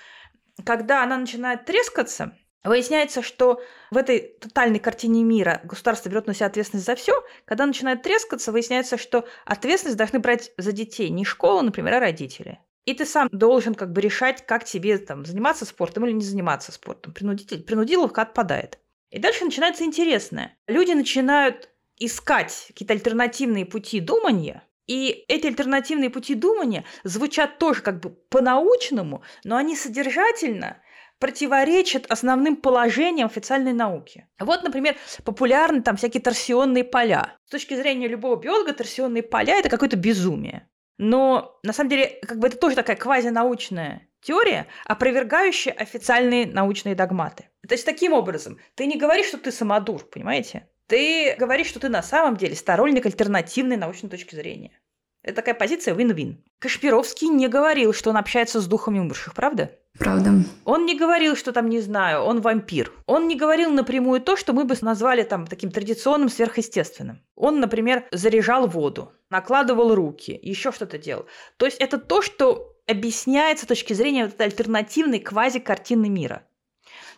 когда 0.63 1.01
она 1.01 1.17
начинает 1.17 1.65
трескаться, 1.65 2.37
Выясняется, 2.63 3.21
что 3.21 3.61
в 3.91 3.97
этой 3.97 4.37
тотальной 4.39 4.79
картине 4.79 5.23
мира 5.23 5.59
государство 5.65 6.07
берет 6.07 6.27
на 6.27 6.33
себя 6.33 6.45
ответственность 6.45 6.85
за 6.85 6.95
все. 6.95 7.21
Когда 7.43 7.65
начинает 7.65 8.03
трескаться, 8.03 8.53
выясняется, 8.53 8.97
что 8.97 9.27
ответственность 9.43 9.97
должны 9.97 10.19
брать 10.19 10.53
за 10.57 10.71
детей 10.71 11.09
не 11.09 11.25
школа, 11.25 11.61
например, 11.61 11.95
а 11.95 11.99
родители. 11.99 12.61
И 12.85 12.93
ты 12.93 13.05
сам 13.05 13.29
должен 13.31 13.75
как 13.75 13.91
бы 13.93 14.01
решать, 14.01 14.45
как 14.45 14.65
тебе 14.65 14.97
там, 14.97 15.25
заниматься 15.25 15.65
спортом 15.65 16.05
или 16.05 16.11
не 16.11 16.23
заниматься 16.23 16.71
спортом. 16.71 17.13
Принудитель, 17.13 17.63
принудиловка 17.63 18.21
отпадает. 18.21 18.79
И 19.09 19.19
дальше 19.19 19.45
начинается 19.45 19.83
интересное. 19.83 20.57
Люди 20.67 20.91
начинают 20.91 21.69
искать 21.97 22.65
какие-то 22.67 22.93
альтернативные 22.93 23.65
пути 23.65 23.99
думания, 23.99 24.63
и 24.87 25.23
эти 25.27 25.47
альтернативные 25.47 26.09
пути 26.09 26.35
думания 26.35 26.83
звучат 27.03 27.57
тоже 27.57 27.81
как 27.81 28.01
бы 28.01 28.09
по-научному, 28.09 29.23
но 29.43 29.55
они 29.55 29.75
содержательно 29.75 30.81
противоречат 31.19 32.05
основным 32.11 32.57
положениям 32.57 33.27
официальной 33.27 33.71
науки. 33.71 34.27
Вот, 34.39 34.63
например, 34.63 34.97
популярны 35.23 35.81
там 35.81 35.95
всякие 35.95 36.21
торсионные 36.21 36.83
поля. 36.83 37.37
С 37.45 37.51
точки 37.51 37.75
зрения 37.75 38.09
любого 38.09 38.35
биолога 38.35 38.73
торсионные 38.73 39.23
поля– 39.23 39.57
это 39.59 39.69
какое-то 39.69 39.95
безумие. 39.95 40.67
Но 40.97 41.59
на 41.63 41.73
самом 41.73 41.89
деле, 41.89 42.19
как 42.21 42.39
бы 42.39 42.47
это 42.47 42.57
тоже 42.57 42.75
такая 42.75 42.95
квазинаучная 42.95 44.07
теория, 44.21 44.67
опровергающая 44.85 45.73
официальные 45.73 46.47
научные 46.47 46.95
догматы. 46.95 47.49
То 47.67 47.73
есть 47.73 47.85
таким 47.85 48.13
образом, 48.13 48.59
ты 48.75 48.85
не 48.85 48.97
говоришь, 48.97 49.27
что 49.27 49.37
ты 49.37 49.51
самодур, 49.51 50.03
понимаете? 50.09 50.69
Ты 50.87 51.35
говоришь, 51.37 51.67
что 51.67 51.79
ты 51.79 51.89
на 51.89 52.03
самом 52.03 52.37
деле 52.37 52.55
сторонник 52.55 53.05
альтернативной 53.05 53.77
научной 53.77 54.09
точки 54.09 54.35
зрения. 54.35 54.79
Это 55.23 55.37
такая 55.37 55.55
позиция 55.55 55.95
win-win. 55.95 56.35
Кашпировский 56.59 57.29
не 57.29 57.47
говорил, 57.47 57.93
что 57.93 58.09
он 58.09 58.17
общается 58.17 58.59
с 58.61 58.67
духами 58.67 58.99
умерших, 58.99 59.33
правда? 59.33 59.71
Правда. 59.97 60.31
Он 60.65 60.85
не 60.85 60.97
говорил, 60.97 61.35
что 61.35 61.51
там, 61.51 61.69
не 61.69 61.79
знаю, 61.79 62.21
он 62.21 62.41
вампир. 62.41 62.91
Он 63.05 63.27
не 63.27 63.35
говорил 63.35 63.71
напрямую 63.71 64.21
то, 64.21 64.35
что 64.35 64.51
мы 64.51 64.65
бы 64.65 64.75
назвали 64.81 65.23
там 65.23 65.47
таким 65.47 65.71
традиционным 65.71 66.29
сверхъестественным. 66.29 67.21
Он, 67.35 67.59
например, 67.59 68.03
заряжал 68.11 68.67
воду, 68.67 69.13
накладывал 69.29 69.95
руки, 69.95 70.37
еще 70.41 70.71
что-то 70.71 70.97
делал. 70.97 71.27
То 71.57 71.65
есть 71.65 71.77
это 71.77 71.97
то, 71.99 72.21
что 72.21 72.75
объясняется 72.87 73.65
с 73.65 73.67
точки 73.67 73.93
зрения 73.93 74.25
вот 74.25 74.33
этой 74.33 74.47
альтернативной 74.47 75.19
квази-картины 75.19 76.09
мира. 76.09 76.43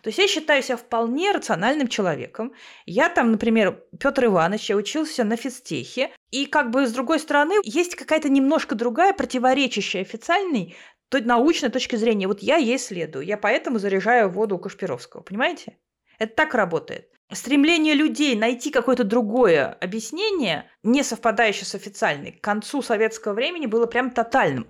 То 0.06 0.10
есть 0.10 0.18
я 0.20 0.28
считаю 0.28 0.62
себя 0.62 0.76
вполне 0.76 1.32
рациональным 1.32 1.88
человеком. 1.88 2.52
Я 2.84 3.08
там, 3.08 3.32
например, 3.32 3.82
Петр 3.98 4.26
Иванович, 4.26 4.70
я 4.70 4.76
учился 4.76 5.24
на 5.24 5.34
физтехе, 5.34 6.12
и 6.30 6.46
как 6.46 6.70
бы 6.70 6.86
с 6.86 6.92
другой 6.92 7.18
стороны 7.18 7.54
есть 7.64 7.96
какая-то 7.96 8.28
немножко 8.28 8.76
другая, 8.76 9.14
противоречащая 9.14 10.02
официальной 10.02 10.76
той 11.08 11.22
научной 11.22 11.70
точки 11.70 11.96
зрения. 11.96 12.28
Вот 12.28 12.40
я 12.40 12.54
ей 12.54 12.78
следую, 12.78 13.26
я 13.26 13.36
поэтому 13.36 13.80
заряжаю 13.80 14.30
воду 14.30 14.54
у 14.54 14.58
Кашпировского, 14.60 15.22
понимаете? 15.22 15.76
Это 16.20 16.36
так 16.36 16.54
работает. 16.54 17.10
Стремление 17.32 17.94
людей 17.94 18.36
найти 18.36 18.70
какое-то 18.70 19.02
другое 19.02 19.72
объяснение, 19.72 20.70
не 20.84 21.02
совпадающее 21.02 21.64
с 21.64 21.74
официальной, 21.74 22.30
к 22.30 22.44
концу 22.44 22.80
советского 22.80 23.32
времени 23.32 23.66
было 23.66 23.86
прям 23.86 24.12
тотальным. 24.12 24.68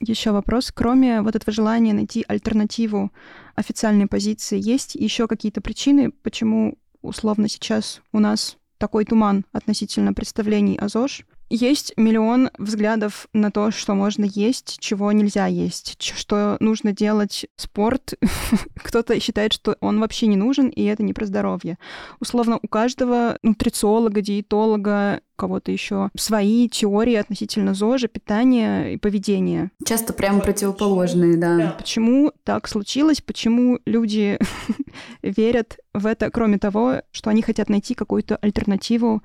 Еще 0.00 0.30
вопрос. 0.30 0.70
Кроме 0.72 1.22
вот 1.22 1.34
этого 1.34 1.52
желания 1.52 1.92
найти 1.92 2.24
альтернативу 2.26 3.12
официальной 3.56 4.06
позиции, 4.06 4.58
есть 4.60 4.94
еще 4.94 5.26
какие-то 5.26 5.60
причины, 5.60 6.12
почему 6.22 6.78
условно 7.02 7.48
сейчас 7.48 8.00
у 8.12 8.20
нас 8.20 8.56
такой 8.78 9.04
туман 9.04 9.44
относительно 9.52 10.14
представлений 10.14 10.78
о 10.78 10.88
ЗОЖ? 10.88 11.24
Есть 11.50 11.94
миллион 11.96 12.50
взглядов 12.58 13.26
на 13.32 13.50
то, 13.50 13.70
что 13.70 13.94
можно 13.94 14.24
есть, 14.24 14.78
чего 14.80 15.10
нельзя 15.12 15.46
есть, 15.46 15.96
что 16.02 16.56
нужно 16.60 16.92
делать 16.92 17.46
спорт. 17.56 18.14
Кто-то 18.82 19.18
считает, 19.18 19.52
что 19.54 19.76
он 19.80 19.98
вообще 20.00 20.26
не 20.26 20.36
нужен, 20.36 20.68
и 20.68 20.84
это 20.84 21.02
не 21.02 21.14
про 21.14 21.24
здоровье. 21.24 21.78
Условно, 22.20 22.58
у 22.62 22.68
каждого 22.68 23.38
нутрициолога, 23.42 24.20
диетолога, 24.20 25.20
кого-то 25.36 25.70
еще 25.70 26.10
свои 26.16 26.68
теории 26.68 27.14
относительно 27.14 27.72
ЗОЖа, 27.72 28.08
питания 28.08 28.92
и 28.92 28.96
поведения. 28.96 29.70
Часто 29.86 30.12
прямо 30.12 30.40
противоположные, 30.40 31.36
да. 31.36 31.76
Почему 31.78 32.32
так 32.44 32.68
случилось? 32.68 33.20
Почему 33.22 33.78
люди 33.86 34.38
верят 35.22 35.78
в 35.94 36.06
это, 36.06 36.30
кроме 36.30 36.58
того, 36.58 37.02
что 37.12 37.30
они 37.30 37.40
хотят 37.40 37.68
найти 37.68 37.94
какую-то 37.94 38.36
альтернативу 38.36 39.22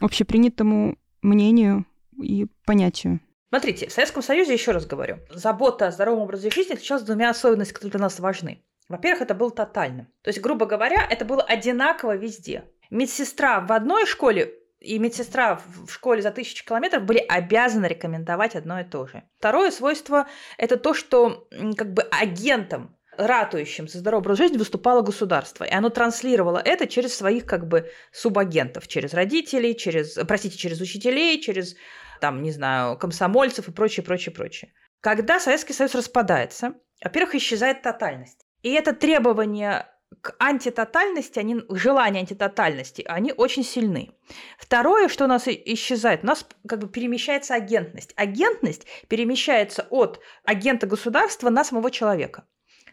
общепринятому 0.00 0.96
мнению 1.26 1.84
и 2.22 2.46
понятию. 2.64 3.20
Смотрите, 3.48 3.88
в 3.88 3.92
Советском 3.92 4.22
Союзе, 4.22 4.52
еще 4.52 4.72
раз 4.72 4.86
говорю, 4.86 5.18
забота 5.30 5.88
о 5.88 5.90
здоровом 5.90 6.22
образе 6.22 6.50
жизни 6.50 6.74
отличалась 6.74 7.04
двумя 7.04 7.30
особенностями, 7.30 7.74
которые 7.74 7.92
для 7.92 8.00
нас 8.00 8.18
важны. 8.20 8.62
Во-первых, 8.88 9.22
это 9.22 9.34
было 9.34 9.50
тотальным. 9.50 10.06
То 10.22 10.28
есть, 10.28 10.40
грубо 10.40 10.66
говоря, 10.66 11.06
это 11.08 11.24
было 11.24 11.42
одинаково 11.42 12.16
везде. 12.16 12.64
Медсестра 12.90 13.60
в 13.60 13.72
одной 13.72 14.06
школе 14.06 14.54
и 14.78 14.98
медсестра 14.98 15.60
в 15.84 15.90
школе 15.90 16.22
за 16.22 16.30
тысячу 16.30 16.64
километров 16.64 17.04
были 17.04 17.18
обязаны 17.18 17.86
рекомендовать 17.86 18.54
одно 18.54 18.80
и 18.80 18.84
то 18.84 19.06
же. 19.06 19.24
Второе 19.38 19.70
свойство– 19.70 20.28
это 20.58 20.76
то, 20.76 20.94
что 20.94 21.48
как 21.76 21.92
бы 21.92 22.02
агентом 22.02 22.96
ратующим 23.18 23.88
за 23.88 23.98
здоровый 23.98 24.22
образ 24.22 24.38
жизни 24.38 24.58
выступало 24.58 25.02
государство. 25.02 25.64
И 25.64 25.72
оно 25.72 25.90
транслировало 25.90 26.58
это 26.58 26.86
через 26.86 27.14
своих 27.14 27.46
как 27.46 27.68
бы 27.68 27.90
субагентов, 28.12 28.88
через 28.88 29.14
родителей, 29.14 29.76
через, 29.76 30.14
простите, 30.26 30.56
через 30.56 30.80
учителей, 30.80 31.40
через, 31.40 31.76
там, 32.20 32.42
не 32.42 32.52
знаю, 32.52 32.98
комсомольцев 32.98 33.68
и 33.68 33.72
прочее, 33.72 34.04
прочее, 34.04 34.34
прочее. 34.34 34.72
Когда 35.00 35.40
Советский 35.40 35.72
Союз 35.72 35.94
распадается, 35.94 36.74
во-первых, 37.02 37.34
исчезает 37.34 37.82
тотальность. 37.82 38.46
И 38.62 38.72
это 38.72 38.92
требование 38.92 39.86
к 40.20 40.34
антитотальности, 40.38 41.38
они, 41.38 41.62
желание 41.70 42.20
антитотальности, 42.20 43.04
они 43.06 43.32
очень 43.32 43.64
сильны. 43.64 44.12
Второе, 44.58 45.08
что 45.08 45.24
у 45.24 45.28
нас 45.28 45.46
исчезает, 45.46 46.22
у 46.22 46.26
нас 46.26 46.46
как 46.66 46.78
бы 46.78 46.88
перемещается 46.88 47.54
агентность. 47.54 48.12
Агентность 48.16 48.86
перемещается 49.08 49.86
от 49.90 50.20
агента 50.44 50.86
государства 50.86 51.50
на 51.50 51.64
самого 51.64 51.90
человека. 51.90 52.44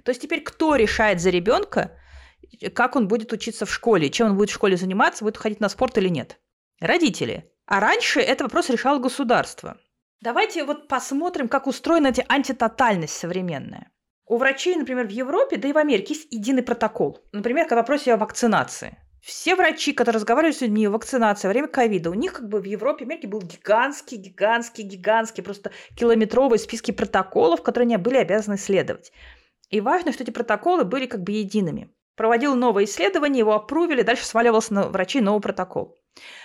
То 0.04 0.12
есть 0.12 0.22
теперь 0.22 0.42
кто 0.42 0.76
решает 0.76 1.22
за 1.22 1.30
ребенка, 1.30 1.98
как 2.74 2.96
он 2.96 3.08
будет 3.08 3.32
учиться 3.34 3.66
в 3.66 3.74
школе, 3.74 4.10
чем 4.10 4.32
он 4.32 4.38
будет 4.38 4.50
в 4.50 4.54
школе 4.54 4.78
заниматься, 4.78 5.24
будет 5.24 5.38
ходить 5.38 5.60
на 5.60 5.70
спорт 5.70 5.98
или 5.98 6.10
нет? 6.10 6.39
Родители. 6.80 7.52
А 7.66 7.80
раньше 7.80 8.20
этот 8.20 8.44
вопрос 8.44 8.70
решало 8.70 9.00
государство. 9.00 9.78
Давайте 10.22 10.63
вот 10.63 10.88
посмотрим, 10.88 11.48
как 11.48 11.68
устроена 11.68 12.08
эта 12.08 12.24
антитотальность 12.30 13.16
современная. 13.16 13.92
У 14.26 14.38
врачей, 14.38 14.76
например, 14.76 15.08
в 15.08 15.12
Европе, 15.12 15.58
да 15.58 15.68
и 15.68 15.74
в 15.74 15.78
Америке 15.78 16.13
есть 16.13 16.28
единый 16.32 16.63
протокол. 16.63 17.20
Например, 17.32 17.68
к 17.68 17.72
вопросе 17.72 18.13
о 18.13 18.18
вакцинации. 18.18 18.98
Все 19.22 19.56
врачи, 19.56 19.94
которые 19.94 20.16
разговаривают 20.20 20.58
с 20.58 20.62
людьми 20.62 20.86
о 20.86 20.92
вакцинации 20.92 21.48
во 21.48 21.54
время 21.54 21.68
ковида, 21.68 22.10
у 22.10 22.13
них 22.13 22.34
как 22.34 22.50
бы 22.50 22.60
в 22.60 22.66
Европе, 22.66 23.06
в 23.06 23.08
Америке 23.08 23.28
был 23.28 23.42
гигантский, 23.42 24.18
гигантский, 24.18 24.84
гигантский, 24.84 25.44
просто 25.44 25.72
километровые 25.96 26.60
списки 26.60 26.92
протоколов, 26.92 27.63
которые 27.63 27.86
они 27.88 27.98
были 27.98 28.18
обязаны 28.18 28.58
следовать. 28.58 29.13
И 29.73 29.81
важно, 29.81 30.13
что 30.13 30.21
эти 30.21 30.29
протоколы 30.29 30.83
были 30.83 31.07
как 31.07 31.23
бы 31.23 31.31
едиными. 31.31 31.89
Проводил 32.15 32.53
новое 32.53 32.83
исследование, 32.83 33.39
его 33.39 33.55
опрувили, 33.55 34.03
дальше 34.03 34.23
сваливался 34.23 34.71
на 34.75 34.83
врачей 34.88 35.19
новый 35.19 35.41
протокол. 35.41 35.97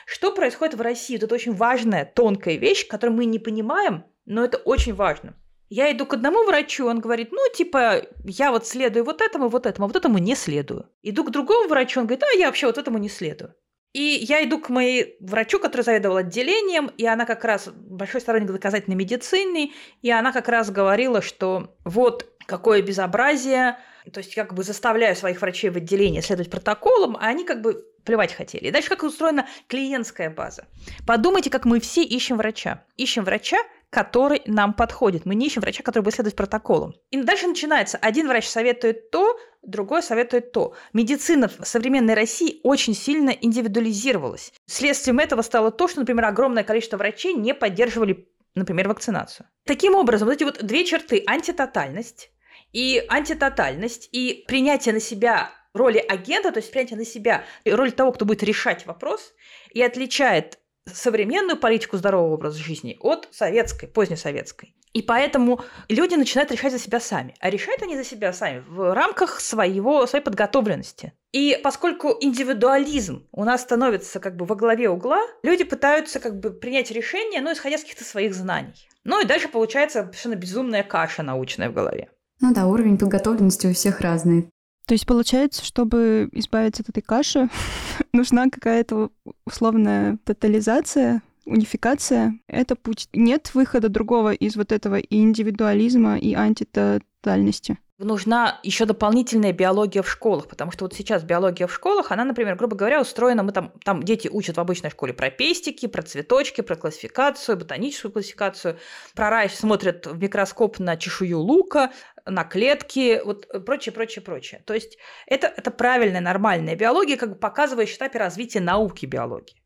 Что 0.07 0.33
происходит 0.33 0.77
в 0.77 0.81
России? 0.81 1.17
Вот 1.17 1.25
это 1.25 1.35
очень 1.35 1.55
важная, 1.55 2.07
тонкая 2.07 2.57
вещь, 2.57 2.89
которую 2.89 3.19
мы 3.19 3.27
не 3.27 3.39
понимаем, 3.39 4.07
но 4.25 4.45
это 4.45 4.57
очень 4.57 4.95
важно. 4.95 5.35
Я 5.69 5.93
иду 5.93 6.07
к 6.07 6.15
одному 6.15 6.45
врачу, 6.45 6.87
он 6.87 7.01
говорит, 7.01 7.29
ну, 7.31 7.43
типа, 7.55 8.01
я 8.25 8.51
вот 8.51 8.67
следую 8.67 9.05
вот 9.05 9.21
этому, 9.21 9.49
вот 9.49 9.67
этому, 9.67 9.85
а 9.85 9.89
вот 9.89 9.97
этому 9.97 10.17
не 10.17 10.35
следую. 10.35 10.89
Иду 11.03 11.23
к 11.23 11.31
другому 11.31 11.69
врачу, 11.69 12.01
он 12.01 12.07
говорит, 12.07 12.25
а 12.25 12.35
я 12.35 12.47
вообще 12.47 12.67
вот 12.67 12.79
этому 12.79 12.97
не 12.97 13.11
следую. 13.11 13.55
И 13.93 14.01
я 14.01 14.45
иду 14.45 14.59
к 14.59 14.69
моей 14.69 15.17
врачу, 15.21 15.59
который 15.59 15.83
заведовал 15.83 16.19
отделением, 16.19 16.91
и 16.97 17.05
она 17.05 17.27
как 17.27 17.45
раз 17.45 17.69
большой 17.69 18.21
сторонник 18.21 18.51
доказательной 18.51 18.97
медицины, 18.97 19.73
и 20.01 20.11
она 20.11 20.33
как 20.33 20.49
раз 20.49 20.71
говорила, 20.71 21.21
что 21.21 21.77
вот 21.85 22.27
какое 22.49 22.81
безобразие, 22.81 23.77
то 24.11 24.19
есть 24.19 24.35
как 24.35 24.55
бы 24.55 24.63
заставляю 24.63 25.15
своих 25.15 25.41
врачей 25.43 25.69
в 25.69 25.77
отделении 25.77 26.21
следовать 26.21 26.51
протоколам, 26.51 27.17
а 27.17 27.27
они 27.27 27.45
как 27.45 27.61
бы 27.61 27.85
плевать 28.05 28.33
хотели. 28.33 28.69
И 28.69 28.71
дальше 28.71 28.89
как 28.89 29.03
устроена 29.03 29.47
клиентская 29.67 30.31
база. 30.31 30.67
Подумайте, 31.07 31.51
как 31.51 31.67
мы 31.67 31.79
все 31.79 32.03
ищем 32.03 32.39
врача. 32.39 32.85
Ищем 32.97 33.25
врача, 33.25 33.59
который 33.91 34.41
нам 34.47 34.73
подходит. 34.73 35.27
Мы 35.27 35.35
не 35.35 35.47
ищем 35.47 35.61
врача, 35.61 35.83
который 35.83 36.05
будет 36.05 36.15
следовать 36.15 36.37
протоколам. 36.37 36.95
И 37.11 37.21
дальше 37.21 37.47
начинается. 37.47 37.99
Один 37.99 38.29
врач 38.29 38.49
советует 38.49 39.11
то, 39.11 39.39
другой 39.61 40.03
советует 40.03 40.53
то. 40.53 40.75
Медицина 40.95 41.49
в 41.49 41.67
современной 41.67 42.15
России 42.15 42.61
очень 42.63 42.95
сильно 42.95 43.29
индивидуализировалась. 43.29 44.55
Следствием 44.65 45.19
этого 45.19 45.43
стало 45.43 45.71
то, 45.71 45.87
что, 45.87 46.01
например, 46.01 46.25
огромное 46.25 46.65
количество 46.65 46.97
врачей 46.97 47.35
не 47.35 47.53
поддерживали, 47.53 48.27
например, 48.55 48.89
вакцинацию. 48.89 49.47
Таким 49.67 49.95
образом, 49.95 50.29
вот 50.29 50.35
эти 50.35 50.45
вот 50.45 50.65
две 50.65 50.87
черты– 50.87 51.23
антитотальность 51.27 52.31
и 52.73 53.05
антитотальность, 53.09 54.09
и 54.13 54.45
принятие 54.47 54.95
на 54.95 55.01
себя 55.01 55.51
роли 55.75 55.99
агента, 55.99 56.53
то 56.53 56.59
есть 56.59 56.71
принятие 56.71 56.99
на 56.99 57.05
себя, 57.05 57.45
роль 57.65 57.93
того, 57.93 58.13
кто 58.13 58.25
будет 58.25 58.43
решать 58.43 58.87
вопрос, 58.87 59.33
и 59.73 59.83
отличает 59.83 60.59
современную 60.87 61.59
политику 61.59 61.97
здорового 61.97 62.35
образа 62.35 62.59
жизни 62.59 62.97
от 63.01 63.29
советской, 63.31 63.87
позднесоветской. 63.87 64.75
И 64.95 65.03
поэтому 65.03 65.61
люди 65.89 66.15
начинают 66.15 66.51
решать 66.51 66.73
за 66.73 66.79
себя 66.79 66.99
сами. 66.99 67.35
А 67.41 67.51
решают 67.51 67.83
они 67.83 67.97
за 67.97 68.05
себя 68.05 68.33
сами 68.33 68.65
в 68.67 68.95
рамках 68.95 69.41
своего, 69.41 70.07
своей 70.07 70.25
подготовленности. 70.25 71.13
И 71.31 71.61
поскольку 71.63 72.17
индивидуализм 72.21 73.29
у 73.33 73.45
нас 73.45 73.63
становится 73.63 74.19
как 74.19 74.37
бы 74.37 74.47
во 74.47 74.57
главе 74.57 74.89
угла, 74.89 75.21
люди 75.43 75.65
пытаются 75.65 76.21
как 76.21 76.41
бы 76.41 76.51
принять 76.51 76.91
решение, 76.91 77.43
ну, 77.43 77.53
исходя 77.53 77.77
из 77.77 77.83
каких-то 77.83 78.05
своих 78.05 78.35
знаний. 78.35 78.89
Ну 79.05 79.21
и 79.21 79.27
дальше 79.27 79.49
получается 79.49 80.05
совершенно 80.05 80.37
безумная 80.37 80.83
каша 80.83 81.23
научная 81.23 81.69
в 81.69 81.75
голове. 81.75 82.11
Ну 82.41 82.55
да, 82.55 82.67
уровень 82.67 82.99
подготовленности 82.99 83.67
у 83.67 83.73
всех 83.73 84.01
разный. 84.01 84.49
То 84.87 84.95
есть 84.95 85.07
получается, 85.07 85.65
чтобы 85.65 86.29
избавиться 86.33 86.83
от 86.83 86.89
этой 86.89 87.03
каши, 87.03 87.49
нужна 88.13 88.49
какая-то 88.49 89.11
условная 89.45 90.19
тотализация, 90.25 91.23
унификация. 91.45 92.39
Это 92.47 92.77
путь. 92.77 93.09
Нет 93.13 93.55
выхода 93.55 93.89
другого 93.89 94.33
из 94.33 94.57
вот 94.57 94.73
этого 94.73 94.99
и 94.99 95.21
индивидуализма, 95.21 96.17
и 96.19 96.35
антитотальности 96.35 97.79
нужна 97.99 98.61
еще 98.63 98.85
дополнительная 98.85 99.53
биология 99.53 100.03
в 100.03 100.11
школах, 100.11 100.47
потому 100.47 100.71
что 100.71 100.85
вот 100.85 100.95
сейчас 100.95 101.25
биология 101.25 101.67
в 101.67 101.75
школах, 101.75 102.13
она, 102.13 102.25
например, 102.25 102.55
грубо 102.55 102.77
говоря, 102.77 103.01
устроена, 103.01 103.43
мы 103.43 103.53
там, 103.53 103.73
там 103.85 104.03
дети 104.03 104.29
учат 104.29 104.57
в 104.57 104.61
обычной 104.61 104.91
школе 104.91 105.13
про 105.13 105.31
пестики, 105.31 105.87
про 105.87 106.03
цветочки, 106.03 106.61
про 106.61 106.77
классификацию, 106.77 107.57
ботаническую 107.57 108.13
классификацию, 108.13 108.79
про 109.15 109.31
рай 109.31 109.51
смотрят 109.51 110.07
в 110.07 110.19
микроскоп 110.19 110.79
на 110.79 110.97
чешую 110.97 111.41
лука, 111.41 111.93
на 112.25 112.45
клетки, 112.45 113.21
вот 113.25 113.49
прочее, 113.67 113.93
прочее, 113.93 114.23
прочее. 114.23 114.63
То 114.65 114.75
есть 114.75 114.99
это, 115.27 115.49
это 115.49 115.71
правильная, 115.71 116.21
нормальная 116.21 116.77
биология, 116.77 117.17
как 117.17 117.31
бы 117.31 117.35
показывающая 117.37 117.97
этапе 117.97 118.19
развития 118.19 118.61
науки 118.61 119.07
биологии. 119.07 119.63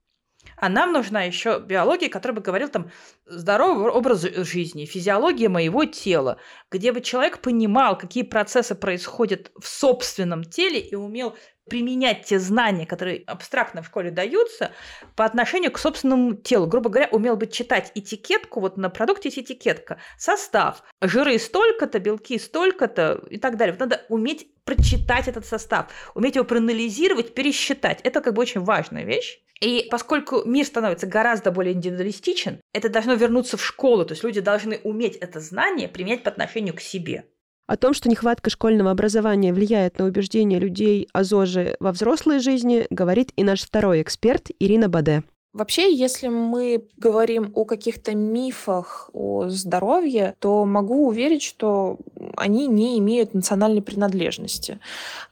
А 0.56 0.68
нам 0.68 0.92
нужна 0.92 1.22
еще 1.22 1.60
биология, 1.60 2.08
которая 2.08 2.36
бы 2.36 2.42
говорил 2.42 2.68
там 2.68 2.90
здоровый 3.26 3.90
образ 3.90 4.22
жизни, 4.22 4.84
физиология 4.84 5.48
моего 5.48 5.84
тела, 5.84 6.38
где 6.70 6.92
бы 6.92 7.00
человек 7.00 7.38
понимал, 7.38 7.96
какие 7.98 8.22
процессы 8.22 8.74
происходят 8.74 9.50
в 9.58 9.66
собственном 9.66 10.44
теле 10.44 10.80
и 10.80 10.94
умел 10.94 11.36
применять 11.68 12.24
те 12.24 12.38
знания, 12.38 12.86
которые 12.86 13.22
абстрактно 13.26 13.82
в 13.82 13.86
школе 13.86 14.10
даются, 14.10 14.72
по 15.14 15.24
отношению 15.24 15.70
к 15.70 15.78
собственному 15.78 16.34
телу. 16.34 16.66
Грубо 16.66 16.90
говоря, 16.90 17.08
умел 17.12 17.36
бы 17.36 17.46
читать 17.46 17.92
этикетку, 17.94 18.60
вот 18.60 18.76
на 18.76 18.90
продукте 18.90 19.28
есть 19.28 19.38
этикетка, 19.38 19.98
состав, 20.18 20.82
жиры 21.00 21.38
столько-то, 21.38 21.98
белки 21.98 22.38
столько-то 22.38 23.22
и 23.30 23.38
так 23.38 23.56
далее. 23.56 23.72
Вот 23.72 23.80
надо 23.80 24.04
уметь 24.08 24.48
прочитать 24.64 25.28
этот 25.28 25.46
состав, 25.46 25.86
уметь 26.14 26.34
его 26.34 26.44
проанализировать, 26.44 27.34
пересчитать. 27.34 28.00
Это 28.02 28.20
как 28.20 28.34
бы 28.34 28.42
очень 28.42 28.62
важная 28.62 29.04
вещь. 29.04 29.40
И 29.62 29.86
поскольку 29.88 30.42
мир 30.44 30.66
становится 30.66 31.06
гораздо 31.06 31.52
более 31.52 31.74
индивидуалистичен, 31.74 32.60
это 32.72 32.88
должно 32.88 33.14
вернуться 33.14 33.56
в 33.56 33.64
школу, 33.64 34.04
то 34.04 34.12
есть 34.12 34.24
люди 34.24 34.40
должны 34.40 34.80
уметь 34.82 35.14
это 35.14 35.38
знание 35.38 35.88
применять 35.88 36.24
по 36.24 36.30
отношению 36.30 36.74
к 36.74 36.80
себе. 36.80 37.26
О 37.68 37.76
том, 37.76 37.94
что 37.94 38.10
нехватка 38.10 38.50
школьного 38.50 38.90
образования 38.90 39.52
влияет 39.52 39.98
на 39.98 40.06
убеждения 40.06 40.58
людей 40.58 41.08
о 41.12 41.22
ЗОЖе 41.22 41.76
во 41.78 41.92
взрослой 41.92 42.40
жизни, 42.40 42.86
говорит 42.90 43.32
и 43.36 43.44
наш 43.44 43.62
второй 43.62 44.02
эксперт 44.02 44.48
Ирина 44.58 44.88
Баде. 44.88 45.22
Вообще, 45.52 45.94
если 45.94 46.28
мы 46.28 46.88
говорим 46.96 47.52
о 47.54 47.66
каких-то 47.66 48.14
мифах 48.14 49.10
о 49.12 49.48
здоровье, 49.48 50.34
то 50.38 50.64
могу 50.64 51.06
уверить, 51.06 51.42
что 51.42 51.98
они 52.36 52.66
не 52.66 52.98
имеют 52.98 53.34
национальной 53.34 53.82
принадлежности. 53.82 54.80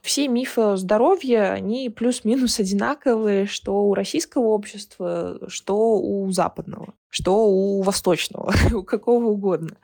Все 0.03 0.27
мифы 0.27 0.61
о 0.61 0.77
здоровье, 0.77 1.49
они 1.49 1.89
плюс-минус 1.89 2.59
одинаковые, 2.59 3.47
что 3.47 3.83
у 3.83 3.95
российского 3.95 4.49
общества, 4.49 5.39
что 5.47 5.99
у 5.99 6.31
западного, 6.31 6.93
что 7.09 7.47
у 7.47 7.81
восточного, 7.81 8.53
у 8.75 8.83
какого 8.83 9.25
угодно. 9.25 9.77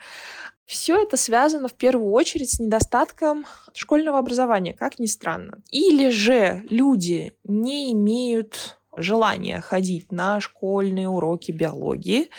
Все 0.67 1.01
это 1.01 1.17
связано 1.17 1.67
в 1.67 1.73
первую 1.73 2.11
очередь 2.11 2.51
с 2.51 2.59
недостатком 2.59 3.45
школьного 3.73 4.19
образования, 4.19 4.73
как 4.73 4.99
ни 4.99 5.05
странно. 5.05 5.59
Или 5.71 6.09
же 6.09 6.63
люди 6.69 7.33
не 7.45 7.93
имеют 7.93 8.77
желание 8.97 9.61
ходить 9.61 10.11
на 10.11 10.39
школьные 10.39 11.07
уроки 11.07 11.51
биологии, 11.51 12.29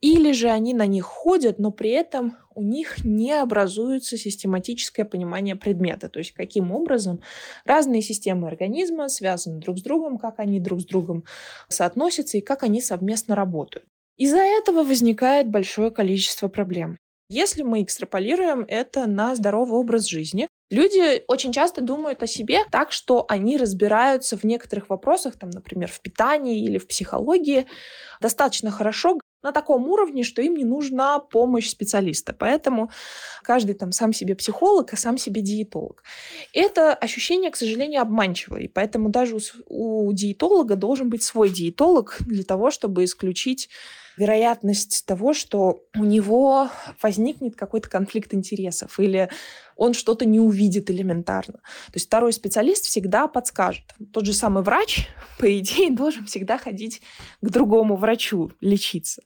или 0.00 0.32
же 0.32 0.48
они 0.48 0.74
на 0.74 0.86
них 0.86 1.04
ходят, 1.04 1.58
но 1.58 1.72
при 1.72 1.90
этом 1.90 2.36
у 2.54 2.62
них 2.62 3.04
не 3.04 3.32
образуется 3.32 4.16
систематическое 4.16 5.04
понимание 5.04 5.56
предмета, 5.56 6.08
то 6.08 6.18
есть 6.18 6.32
каким 6.32 6.72
образом 6.72 7.20
разные 7.64 8.02
системы 8.02 8.48
организма 8.48 9.08
связаны 9.08 9.60
друг 9.60 9.78
с 9.78 9.82
другом, 9.82 10.18
как 10.18 10.38
они 10.38 10.60
друг 10.60 10.80
с 10.80 10.84
другом 10.84 11.24
соотносятся 11.68 12.38
и 12.38 12.42
как 12.42 12.62
они 12.62 12.80
совместно 12.80 13.34
работают. 13.34 13.86
Из-за 14.16 14.40
этого 14.40 14.82
возникает 14.82 15.48
большое 15.48 15.90
количество 15.90 16.48
проблем. 16.48 16.98
Если 17.30 17.62
мы 17.62 17.82
экстраполируем 17.82 18.64
это 18.66 19.06
на 19.06 19.34
здоровый 19.34 19.78
образ 19.78 20.06
жизни, 20.06 20.48
люди 20.70 21.22
очень 21.28 21.52
часто 21.52 21.82
думают 21.82 22.22
о 22.22 22.26
себе 22.26 22.64
так, 22.70 22.90
что 22.90 23.26
они 23.28 23.58
разбираются 23.58 24.38
в 24.38 24.44
некоторых 24.44 24.88
вопросах, 24.88 25.36
там, 25.38 25.50
например, 25.50 25.90
в 25.90 26.00
питании 26.00 26.64
или 26.64 26.78
в 26.78 26.88
психологии, 26.88 27.66
достаточно 28.22 28.70
хорошо 28.70 29.18
на 29.42 29.52
таком 29.52 29.88
уровне, 29.88 30.22
что 30.22 30.40
им 30.40 30.56
не 30.56 30.64
нужна 30.64 31.18
помощь 31.18 31.68
специалиста. 31.68 32.32
Поэтому 32.32 32.90
каждый 33.42 33.74
там 33.74 33.92
сам 33.92 34.14
себе 34.14 34.34
психолог, 34.34 34.94
а 34.94 34.96
сам 34.96 35.18
себе 35.18 35.42
диетолог. 35.42 36.02
Это 36.54 36.94
ощущение, 36.94 37.50
к 37.50 37.56
сожалению, 37.56 38.00
обманчивое. 38.00 38.62
И 38.62 38.68
поэтому 38.68 39.10
даже 39.10 39.36
у, 39.66 40.06
у 40.06 40.12
диетолога 40.14 40.76
должен 40.76 41.10
быть 41.10 41.22
свой 41.22 41.50
диетолог 41.50 42.16
для 42.20 42.42
того, 42.42 42.70
чтобы 42.70 43.04
исключить 43.04 43.68
вероятность 44.18 45.06
того, 45.06 45.32
что 45.32 45.84
у 45.96 46.04
него 46.04 46.70
возникнет 47.02 47.56
какой-то 47.56 47.88
конфликт 47.88 48.34
интересов 48.34 48.98
или 48.98 49.30
он 49.76 49.94
что-то 49.94 50.24
не 50.24 50.40
увидит 50.40 50.90
элементарно. 50.90 51.54
То 51.86 51.94
есть 51.94 52.06
второй 52.06 52.32
специалист 52.32 52.84
всегда 52.84 53.28
подскажет. 53.28 53.84
Тот 54.12 54.26
же 54.26 54.32
самый 54.32 54.62
врач, 54.62 55.08
по 55.38 55.58
идее, 55.58 55.90
должен 55.90 56.26
всегда 56.26 56.58
ходить 56.58 57.00
к 57.40 57.48
другому 57.48 57.96
врачу 57.96 58.52
лечиться, 58.60 59.22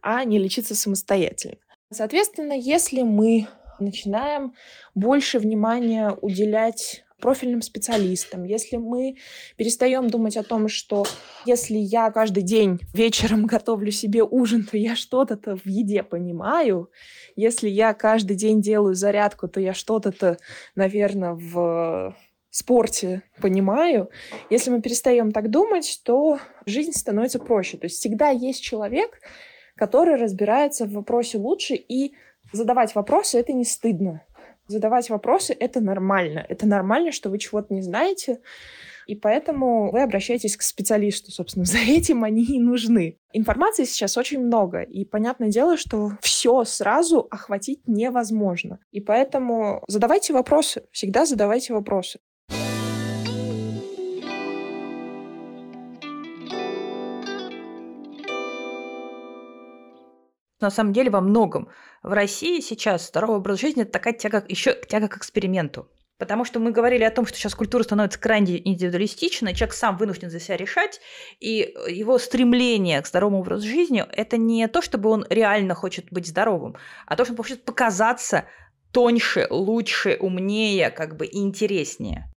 а 0.00 0.24
не 0.24 0.38
лечиться 0.38 0.74
самостоятельно. 0.74 1.58
Соответственно, 1.92 2.52
если 2.52 3.02
мы 3.02 3.48
начинаем 3.78 4.54
больше 4.94 5.38
внимания 5.38 6.10
уделять 6.10 7.04
профильным 7.20 7.62
специалистам, 7.62 8.44
если 8.44 8.76
мы 8.76 9.16
перестаем 9.56 10.08
думать 10.08 10.36
о 10.36 10.42
том, 10.42 10.68
что 10.68 11.04
если 11.46 11.76
я 11.76 12.10
каждый 12.10 12.42
день 12.42 12.80
вечером 12.92 13.46
готовлю 13.46 13.90
себе 13.90 14.22
ужин, 14.24 14.64
то 14.64 14.76
я 14.76 14.96
что-то-то 14.96 15.56
в 15.56 15.66
еде 15.66 16.02
понимаю, 16.02 16.90
если 17.36 17.68
я 17.68 17.94
каждый 17.94 18.36
день 18.36 18.60
делаю 18.60 18.94
зарядку, 18.94 19.48
то 19.48 19.60
я 19.60 19.74
что-то-то, 19.74 20.38
наверное, 20.74 21.34
в 21.34 22.16
спорте 22.50 23.22
понимаю. 23.40 24.10
Если 24.50 24.70
мы 24.70 24.82
перестаем 24.82 25.30
так 25.30 25.50
думать, 25.50 26.00
то 26.04 26.38
жизнь 26.66 26.92
становится 26.92 27.38
проще. 27.38 27.76
То 27.76 27.86
есть 27.86 27.98
всегда 27.98 28.30
есть 28.30 28.62
человек, 28.62 29.20
который 29.76 30.16
разбирается 30.16 30.84
в 30.84 30.92
вопросе 30.92 31.38
лучше, 31.38 31.74
и 31.74 32.14
задавать 32.52 32.94
вопросы 32.94 33.38
это 33.38 33.52
не 33.52 33.64
стыдно 33.64 34.22
задавать 34.70 35.10
вопросы— 35.10 35.56
это 35.60 35.80
нормально. 35.80 36.44
Это 36.48 36.66
нормально, 36.66 37.12
что 37.12 37.30
вы 37.30 37.38
чего-то 37.38 37.74
не 37.74 37.82
знаете, 37.82 38.40
и 39.06 39.16
поэтому 39.16 39.90
вы 39.90 40.02
обращаетесь 40.02 40.56
к 40.56 40.62
специалисту, 40.62 41.32
собственно, 41.32 41.64
за 41.66 41.78
этим 41.78 42.24
они 42.24 42.44
и 42.44 42.60
нужны. 42.60 43.18
Информации 43.32 43.84
сейчас 43.84 44.16
очень 44.16 44.40
много, 44.40 44.82
и 44.82 45.04
понятное 45.04 45.48
дело, 45.48 45.76
что 45.76 46.12
все 46.20 46.64
сразу 46.64 47.26
охватить 47.30 47.80
невозможно. 47.86 48.78
И 48.92 49.00
поэтому 49.00 49.82
задавайте 49.88 50.32
вопросы, 50.32 50.84
всегда 50.92 51.26
задавайте 51.26 51.72
вопросы. 51.72 52.20
На 60.60 60.70
самом 60.70 60.92
деле 60.92 61.10
во 61.10 61.20
многом. 61.20 61.68
В 62.02 62.12
России 62.12 62.60
сейчас 62.60 63.08
здоровый 63.08 63.38
образ 63.38 63.60
жизни– 63.60 63.82
это 63.84 63.92
такая 63.92 64.14
тяга, 64.14 64.44
еще 64.48 64.74
тяга 64.88 65.08
к 65.08 65.16
эксперименту. 65.16 65.88
Потому 66.18 66.44
что 66.44 66.60
мы 66.60 66.70
говорили 66.70 67.02
о 67.02 67.10
том, 67.10 67.26
что 67.26 67.38
сейчас 67.38 67.54
культура 67.54 67.82
становится 67.82 68.20
крайне 68.20 68.58
индивидуалистичной, 68.68 69.54
человек 69.54 69.74
сам 69.74 69.96
вынужден 69.96 70.28
за 70.28 70.38
себя 70.38 70.58
решать, 70.58 71.00
и 71.40 71.74
его 71.88 72.18
стремление 72.18 73.00
к 73.00 73.06
здоровому 73.06 73.40
образу 73.40 73.66
жизни– 73.66 74.04
это 74.12 74.36
не 74.36 74.68
то, 74.68 74.82
чтобы 74.82 75.08
он 75.08 75.26
реально 75.30 75.74
хочет 75.74 76.06
быть 76.10 76.26
здоровым, 76.26 76.76
а 77.06 77.16
то, 77.16 77.24
что 77.24 77.32
он 77.32 77.38
хочет 77.38 77.64
показаться 77.64 78.44
тоньше, 78.92 79.46
лучше, 79.48 80.18
умнее, 80.20 80.90
как 80.90 81.16
бы 81.16 81.26
интереснее. 81.30 82.30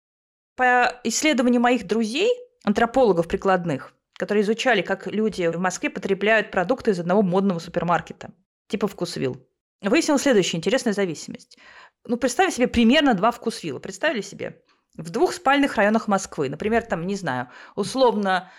По 0.54 1.00
исследованию 1.02 1.60
моих 1.60 1.86
друзей, 1.86 2.30
антропологов 2.62 3.26
прикладных, 3.26 3.94
которые 4.22 4.42
изучали, 4.42 4.82
как 4.82 5.08
люди 5.08 5.48
в 5.48 5.58
Москве 5.58 5.90
потребляют 5.90 6.52
продукты 6.52 6.92
из 6.92 7.00
одного 7.00 7.22
модного 7.22 7.58
супермаркета, 7.58 8.30
типа 8.68 8.86
вкусвилл. 8.86 9.36
Выяснилась 9.80 10.22
следующая 10.22 10.58
интересная 10.58 10.92
зависимость. 10.92 11.58
Ну, 12.06 12.16
представьте 12.16 12.56
себе 12.56 12.68
примерно 12.68 13.14
два 13.14 13.32
вкусвилла. 13.32 13.80
Представили 13.80 14.20
себе? 14.20 14.62
в 14.96 15.10
двух 15.10 15.32
спальных 15.32 15.76
районах 15.76 16.08
Москвы. 16.08 16.48
Например, 16.48 16.82
там, 16.82 17.06
не 17.06 17.16
знаю, 17.16 17.48
условно 17.74 18.50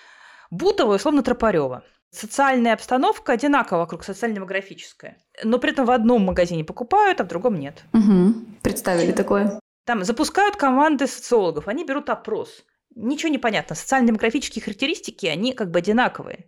Бутово, 0.50 0.96
условно 0.96 1.24
Тропарева. 1.24 1.84
Социальная 2.12 2.74
обстановка 2.74 3.34
одинакова 3.34 3.80
вокруг, 3.80 4.04
социально-демографическая. 4.04 5.18
Но 5.44 5.58
при 5.58 5.72
этом 5.72 5.86
в 5.86 5.92
одном 5.92 6.24
магазине 6.24 6.64
покупают, 6.64 7.22
а 7.22 7.24
в 7.24 7.28
другом 7.28 7.60
нет. 7.60 7.84
Угу. 7.94 8.34
Представили 8.62 9.12
такое. 9.12 9.60
Там 9.86 10.04
запускают 10.04 10.56
команды 10.56 11.08
социологов, 11.08 11.68
они 11.68 11.86
берут 11.86 12.10
опрос. 12.10 12.64
Ничего 12.96 13.32
не 13.32 13.38
понятно. 13.38 13.76
Социально-демографические 13.76 14.64
характеристики, 14.64 15.26
они 15.26 15.54
как 15.54 15.72
бы 15.72 15.80
одинаковые. 15.80 16.46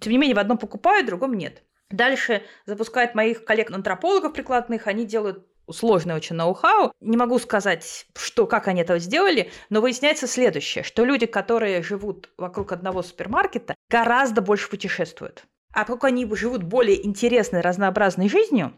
Тем 0.00 0.12
не 0.12 0.18
менее, 0.18 0.36
в 0.36 0.38
одном 0.38 0.58
покупают, 0.58 1.04
в 1.04 1.08
другом 1.08 1.34
нет. 1.34 1.62
Дальше 1.90 2.42
запускают 2.66 3.14
моих 3.14 3.44
коллег-антропологов 3.44 4.32
прикладных, 4.32 4.86
они 4.86 5.04
делают 5.04 5.46
сложное 5.72 6.16
очень 6.16 6.36
ноу-хау. 6.36 6.92
Не 7.00 7.16
могу 7.16 7.38
сказать, 7.38 8.06
что, 8.16 8.46
как 8.46 8.68
они 8.68 8.82
это 8.82 8.98
сделали, 8.98 9.50
но 9.68 9.80
выясняется 9.80 10.26
следующее, 10.26 10.84
что 10.84 11.04
люди, 11.04 11.26
которые 11.26 11.82
живут 11.82 12.30
вокруг 12.36 12.72
одного 12.72 13.02
супермаркета, 13.02 13.74
гораздо 13.88 14.40
больше 14.40 14.68
путешествуют. 14.68 15.44
А 15.72 15.80
поскольку 15.80 16.06
они 16.06 16.28
живут 16.34 16.62
более 16.62 17.04
интересной, 17.06 17.60
разнообразной 17.60 18.28
жизнью, 18.28 18.72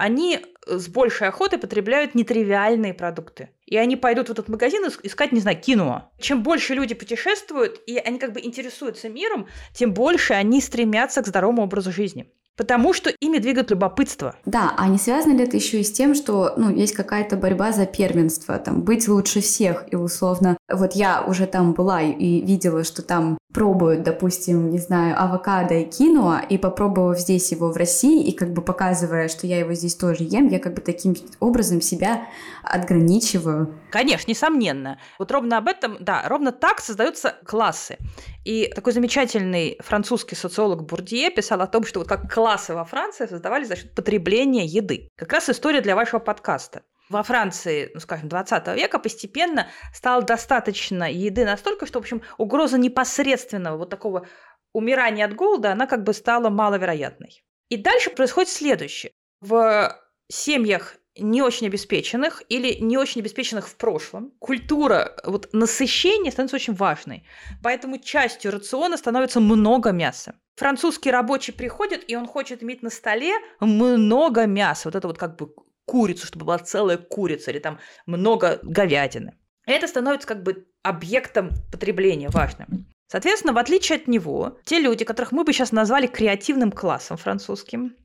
они 0.00 0.40
с 0.66 0.88
большей 0.88 1.28
охотой 1.28 1.58
потребляют 1.58 2.14
нетривиальные 2.14 2.94
продукты. 2.94 3.50
И 3.66 3.76
они 3.76 3.96
пойдут 3.96 4.28
в 4.28 4.32
этот 4.32 4.48
магазин 4.48 4.82
искать, 5.02 5.32
не 5.32 5.40
знаю, 5.40 5.60
кино. 5.60 6.10
Чем 6.18 6.42
больше 6.42 6.74
люди 6.74 6.94
путешествуют, 6.94 7.80
и 7.86 7.98
они 7.98 8.18
как 8.18 8.32
бы 8.32 8.40
интересуются 8.40 9.10
миром, 9.10 9.46
тем 9.74 9.92
больше 9.92 10.32
они 10.32 10.62
стремятся 10.62 11.22
к 11.22 11.26
здоровому 11.26 11.62
образу 11.62 11.92
жизни. 11.92 12.32
Потому 12.56 12.92
что 12.92 13.10
ими 13.20 13.38
двигает 13.38 13.70
любопытство. 13.70 14.36
Да, 14.44 14.74
а 14.76 14.88
не 14.88 14.98
связано 14.98 15.34
ли 15.34 15.44
это 15.44 15.56
еще 15.56 15.80
и 15.80 15.84
с 15.84 15.92
тем, 15.92 16.14
что 16.14 16.54
ну, 16.56 16.74
есть 16.74 16.94
какая-то 16.94 17.36
борьба 17.36 17.72
за 17.72 17.86
первенство, 17.86 18.58
там, 18.58 18.82
быть 18.82 19.06
лучше 19.06 19.40
всех, 19.40 19.84
и 19.90 19.96
условно, 19.96 20.56
вот 20.70 20.94
я 20.94 21.22
уже 21.22 21.46
там 21.46 21.74
была 21.74 22.02
и 22.02 22.40
видела, 22.40 22.84
что 22.84 23.02
там 23.02 23.38
пробуют, 23.52 24.02
допустим, 24.02 24.70
не 24.70 24.78
знаю, 24.78 25.20
авокадо 25.20 25.74
и 25.74 25.84
киноа, 25.84 26.40
и 26.48 26.58
попробовав 26.58 27.18
здесь 27.18 27.50
его 27.52 27.72
в 27.72 27.76
России, 27.76 28.24
и 28.24 28.32
как 28.32 28.52
бы 28.52 28.62
показывая, 28.62 29.28
что 29.28 29.46
я 29.46 29.58
его 29.58 29.72
здесь 29.74 29.96
тоже 29.96 30.24
ем, 30.24 30.48
я 30.48 30.58
как 30.58 30.74
бы 30.74 30.80
таким 30.80 31.16
образом 31.40 31.80
себя 31.80 32.26
отграничиваю. 32.62 33.74
Конечно, 33.90 34.30
несомненно. 34.30 34.98
Вот 35.18 35.30
ровно 35.32 35.58
об 35.58 35.68
этом, 35.68 35.96
да, 36.00 36.24
ровно 36.28 36.52
так 36.52 36.80
создаются 36.80 37.36
классы. 37.44 37.98
И 38.44 38.70
такой 38.74 38.92
замечательный 38.92 39.78
французский 39.80 40.36
социолог 40.36 40.84
Бурдье 40.84 41.30
писал 41.30 41.60
о 41.60 41.66
том, 41.66 41.84
что 41.84 42.00
вот 42.00 42.08
как 42.08 42.32
классы 42.32 42.74
во 42.74 42.84
Франции 42.84 43.26
создавались 43.26 43.68
за 43.68 43.76
счет 43.76 43.94
потребления 43.94 44.64
еды. 44.64 45.08
Как 45.16 45.32
раз 45.32 45.48
история 45.48 45.80
для 45.80 45.96
вашего 45.96 46.20
подкаста 46.20 46.82
во 47.10 47.24
Франции, 47.24 47.90
ну, 47.92 48.00
скажем, 48.00 48.28
20 48.28 48.68
века 48.76 48.98
постепенно 48.98 49.68
стало 49.92 50.22
достаточно 50.22 51.10
еды 51.12 51.44
настолько, 51.44 51.84
что, 51.84 51.98
в 51.98 52.02
общем, 52.02 52.22
угроза 52.38 52.78
непосредственного 52.78 53.76
вот 53.76 53.90
такого 53.90 54.26
умирания 54.72 55.26
от 55.26 55.34
голода, 55.34 55.72
она 55.72 55.86
как 55.86 56.04
бы 56.04 56.14
стала 56.14 56.48
маловероятной. 56.48 57.42
И 57.68 57.76
дальше 57.76 58.10
происходит 58.10 58.48
следующее. 58.48 59.12
В 59.40 60.00
семьях 60.28 60.96
не 61.18 61.42
очень 61.42 61.66
обеспеченных 61.66 62.44
или 62.48 62.74
не 62.80 62.96
очень 62.96 63.20
обеспеченных 63.20 63.66
в 63.66 63.74
прошлом, 63.74 64.32
культура 64.38 65.16
вот, 65.24 65.48
насыщения 65.52 66.30
становится 66.30 66.56
очень 66.56 66.74
важной. 66.74 67.26
Поэтому 67.62 67.98
частью 67.98 68.52
рациона 68.52 68.96
становится 68.96 69.40
много 69.40 69.90
мяса. 69.90 70.36
Французский 70.56 71.10
рабочий 71.10 71.52
приходит, 71.52 72.08
и 72.08 72.14
он 72.14 72.26
хочет 72.26 72.62
иметь 72.62 72.82
на 72.82 72.90
столе 72.90 73.32
много 73.58 74.46
мяса. 74.46 74.88
Вот 74.88 74.94
это 74.94 75.08
вот 75.08 75.18
как 75.18 75.36
бы 75.36 75.52
курицу, 75.90 76.26
чтобы 76.26 76.46
была 76.46 76.58
целая 76.58 76.98
курица 76.98 77.50
или 77.50 77.58
там 77.58 77.80
много 78.06 78.60
говядины. 78.62 79.34
Это 79.66 79.88
становится 79.88 80.28
как 80.28 80.44
бы 80.44 80.66
объектом 80.82 81.50
потребления 81.72 82.28
важным. 82.28 82.86
Соответственно, 83.08 83.52
в 83.52 83.58
отличие 83.58 83.96
от 83.96 84.06
него, 84.06 84.58
те 84.64 84.78
люди, 84.78 85.04
которых 85.04 85.32
мы 85.32 85.42
бы 85.42 85.52
сейчас 85.52 85.72
назвали 85.72 86.06
креативным 86.06 86.70
классом 86.70 87.16
французским, 87.16 87.96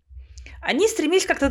они 0.62 0.88
стремились 0.88 1.28
как-то 1.28 1.48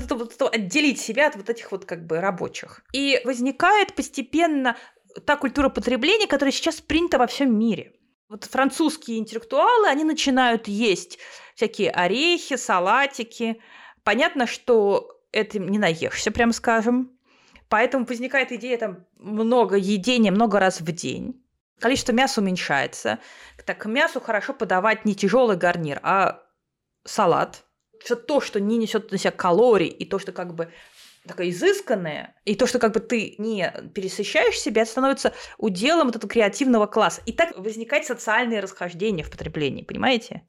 отделить 0.49 1.01
себя 1.01 1.29
от 1.29 1.37
вот 1.37 1.49
этих 1.49 1.71
вот 1.71 1.85
как 1.85 2.05
бы 2.05 2.21
рабочих. 2.21 2.83
И 2.93 3.21
возникает 3.25 3.95
постепенно 3.95 4.77
та 5.25 5.37
культура 5.37 5.69
потребления, 5.69 6.27
которая 6.27 6.53
сейчас 6.53 6.81
принята 6.81 7.19
во 7.19 7.29
всем 7.29 7.57
мире. 7.57 7.93
Вот 8.29 8.45
французские 8.45 9.19
интеллектуалы, 9.19 9.87
они 9.87 10.03
начинают 10.03 10.67
есть 10.67 11.21
всякие 11.55 11.93
орехи, 11.93 12.57
салатики. 12.57 13.61
Понятно, 14.03 14.49
что 14.49 15.14
этим 15.35 15.69
не 15.69 15.79
наешься, 15.79 16.31
прям 16.31 16.53
скажем. 16.53 17.11
Поэтому 17.69 18.05
возникает 18.05 18.53
идея 18.53 18.79
там 18.79 19.05
много 19.19 19.77
едения, 19.77 20.31
много 20.31 20.61
раз 20.61 20.81
в 20.81 20.93
день. 20.93 21.43
Количество 21.81 22.13
мяса 22.13 22.41
уменьшается. 22.41 23.19
Так 23.67 23.85
мясу 23.87 24.21
хорошо 24.21 24.55
подавать 24.55 25.05
не 25.05 25.15
тяжелый 25.15 25.57
гарнир, 25.57 25.99
а 26.03 26.43
салат. 27.05 27.65
Все 28.01 28.17
то, 28.17 28.41
что 28.41 28.61
не 28.61 28.77
несет 28.77 29.11
на 29.11 29.19
себя 29.19 29.33
калорий, 29.33 29.89
и 29.89 30.05
то, 30.05 30.19
что 30.19 30.33
как 30.33 30.55
бы 30.55 30.71
такое 31.27 31.51
изысканное, 31.51 32.35
и 32.45 32.55
то, 32.55 32.67
что 32.67 32.79
как 32.79 32.93
бы 32.93 33.01
ты 33.01 33.35
не 33.39 33.73
пересыщаешь 33.95 34.59
себя, 34.59 34.85
становится 34.85 35.33
уделом 35.59 36.09
вот 36.09 36.17
этого 36.17 36.31
креативного 36.31 36.87
класса. 36.87 37.23
И 37.25 37.33
так 37.33 37.57
возникает 37.59 38.05
социальные 38.05 38.61
расхождения 38.61 39.25
в 39.25 39.31
потреблении, 39.31 39.83
понимаете? 39.83 40.43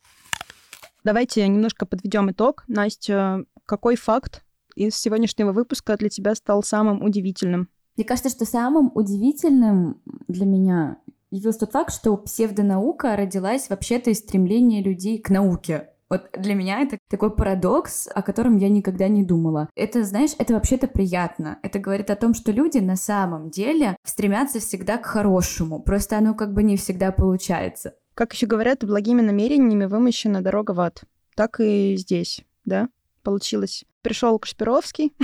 Давайте 1.04 1.48
немножко 1.48 1.86
подведем 1.86 2.30
итог. 2.32 2.66
Настя, 2.68 3.46
какой 3.66 3.96
факт 3.96 4.44
из 4.76 4.96
сегодняшнего 4.96 5.52
выпуска 5.52 5.98
для 5.98 6.10
тебя 6.10 6.36
стал 6.36 6.64
самым 6.64 7.04
удивительным? 7.04 7.70
Мне 7.98 8.06
кажется, 8.06 8.30
что 8.30 8.46
самым 8.46 8.92
удивительным 8.94 10.02
для 10.28 10.46
меня 10.46 10.98
явился 11.32 11.62
тот 11.62 11.72
факт, 11.72 11.94
что 11.94 12.18
псевдонаука 12.18 13.16
родилась 13.16 13.70
вообще-то 13.70 14.10
из 14.10 14.20
стремления 14.20 14.84
людей 14.84 15.18
к 15.20 15.30
науке. 15.30 15.90
Вот 16.10 16.30
для 16.38 16.54
меня 16.54 16.82
это 16.82 17.00
такой 17.10 17.36
парадокс, 17.36 18.08
о 18.14 18.22
котором 18.22 18.58
я 18.58 18.70
никогда 18.70 19.08
не 19.08 19.24
думала. 19.24 19.70
Это, 19.76 20.04
знаешь, 20.04 20.32
это 20.38 20.54
вообще-то 20.54 20.88
приятно. 20.88 21.58
Это 21.64 21.80
говорит 21.80 22.12
о 22.12 22.16
том, 22.16 22.34
что 22.36 22.52
люди 22.52 22.78
на 22.78 22.96
самом 22.96 23.50
деле 23.50 23.98
стремятся 24.04 24.60
всегда 24.60 24.98
к 24.98 25.06
хорошему. 25.06 25.82
Просто 25.82 26.18
оно 26.18 26.36
как 26.36 26.54
бы 26.54 26.62
не 26.62 26.78
всегда 26.78 27.12
получается. 27.12 27.96
Как 28.14 28.34
еще 28.34 28.46
говорят, 28.46 28.86
благими 28.86 29.22
намерениями 29.22 29.86
вымощена 29.86 30.42
дорога 30.42 30.72
в 30.72 30.80
ад. 30.80 31.04
Так 31.36 31.60
и 31.60 31.96
здесь, 31.98 32.46
да? 32.66 32.88
Получилось 33.26 33.84
пришел 34.02 34.40
Кашпировский. 34.40 35.14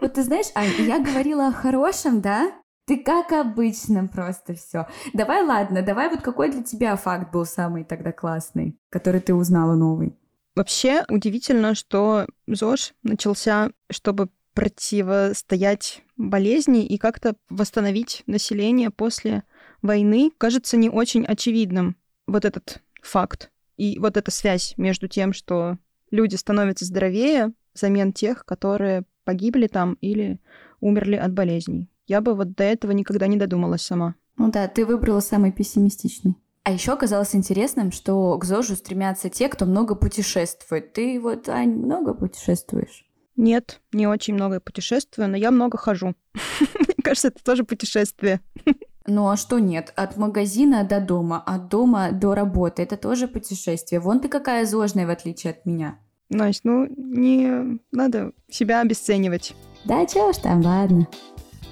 Вот 0.00 0.14
ты 0.14 0.22
знаешь, 0.22 0.46
Ань, 0.54 0.70
я 0.86 1.00
говорила 1.00 1.48
о 1.48 1.52
хорошем, 1.52 2.20
да? 2.20 2.52
Ты 2.86 2.98
как 2.98 3.32
обычно 3.32 4.06
просто 4.06 4.54
все. 4.54 4.86
Давай, 5.12 5.44
ладно, 5.44 5.82
давай 5.82 6.08
вот 6.08 6.22
какой 6.22 6.52
для 6.52 6.62
тебя 6.62 6.94
факт 6.94 7.32
был 7.32 7.44
самый 7.44 7.82
тогда 7.82 8.12
классный, 8.12 8.78
который 8.90 9.20
ты 9.20 9.34
узнала 9.34 9.74
новый? 9.74 10.16
Вообще 10.54 11.04
удивительно, 11.08 11.74
что 11.74 12.26
ЗОЖ 12.46 12.94
начался, 13.02 13.70
чтобы 13.90 14.28
противостоять 14.54 16.02
болезни 16.16 16.86
и 16.86 16.96
как-то 16.96 17.34
восстановить 17.48 18.22
население 18.26 18.90
после 18.90 19.42
войны. 19.82 20.30
Кажется 20.38 20.76
не 20.76 20.90
очень 20.90 21.24
очевидным 21.24 21.96
вот 22.28 22.44
этот 22.44 22.82
факт 23.02 23.50
и 23.76 23.98
вот 23.98 24.16
эта 24.16 24.30
связь 24.30 24.74
между 24.76 25.08
тем, 25.08 25.32
что 25.32 25.76
люди 26.10 26.36
становятся 26.36 26.84
здоровее, 26.84 27.52
взамен 27.74 28.12
тех, 28.12 28.44
которые 28.44 29.04
погибли 29.24 29.66
там 29.66 29.94
или 30.00 30.40
умерли 30.80 31.16
от 31.16 31.32
болезней. 31.32 31.88
Я 32.06 32.20
бы 32.20 32.34
вот 32.34 32.54
до 32.54 32.64
этого 32.64 32.92
никогда 32.92 33.26
не 33.26 33.36
додумалась 33.36 33.82
сама. 33.82 34.14
Ну 34.36 34.50
да, 34.50 34.66
ты 34.68 34.86
выбрала 34.86 35.20
самый 35.20 35.52
пессимистичный. 35.52 36.36
А 36.64 36.72
еще 36.72 36.92
оказалось 36.92 37.34
интересным, 37.34 37.92
что 37.92 38.36
к 38.38 38.44
ЗОЖу 38.44 38.76
стремятся 38.76 39.28
те, 39.30 39.48
кто 39.48 39.66
много 39.66 39.94
путешествует. 39.94 40.92
Ты 40.92 41.18
вот, 41.20 41.48
Ань, 41.48 41.74
много 41.74 42.14
путешествуешь? 42.14 43.06
Нет, 43.36 43.80
не 43.92 44.06
очень 44.06 44.34
много 44.34 44.60
путешествую, 44.60 45.28
но 45.28 45.36
я 45.36 45.50
много 45.50 45.78
хожу. 45.78 46.14
Мне 46.60 47.02
кажется, 47.02 47.28
это 47.28 47.42
тоже 47.42 47.64
путешествие. 47.64 48.40
Ну 49.10 49.30
а 49.30 49.38
что 49.38 49.58
нет? 49.58 49.94
От 49.96 50.18
магазина 50.18 50.84
до 50.84 51.00
дома, 51.00 51.42
от 51.44 51.68
дома 51.68 52.10
до 52.12 52.34
работы. 52.34 52.82
Это 52.82 52.98
тоже 52.98 53.26
путешествие. 53.26 54.00
Вон 54.00 54.20
ты 54.20 54.28
какая 54.28 54.66
зожная, 54.66 55.06
в 55.06 55.10
отличие 55.10 55.52
от 55.52 55.64
меня. 55.64 55.98
Настя, 56.28 56.60
ну 56.64 56.86
не 56.94 57.80
надо 57.90 58.32
себя 58.50 58.82
обесценивать. 58.82 59.54
Да 59.86 60.04
чего 60.04 60.32
ж 60.32 60.36
там, 60.36 60.60
ладно. 60.60 61.08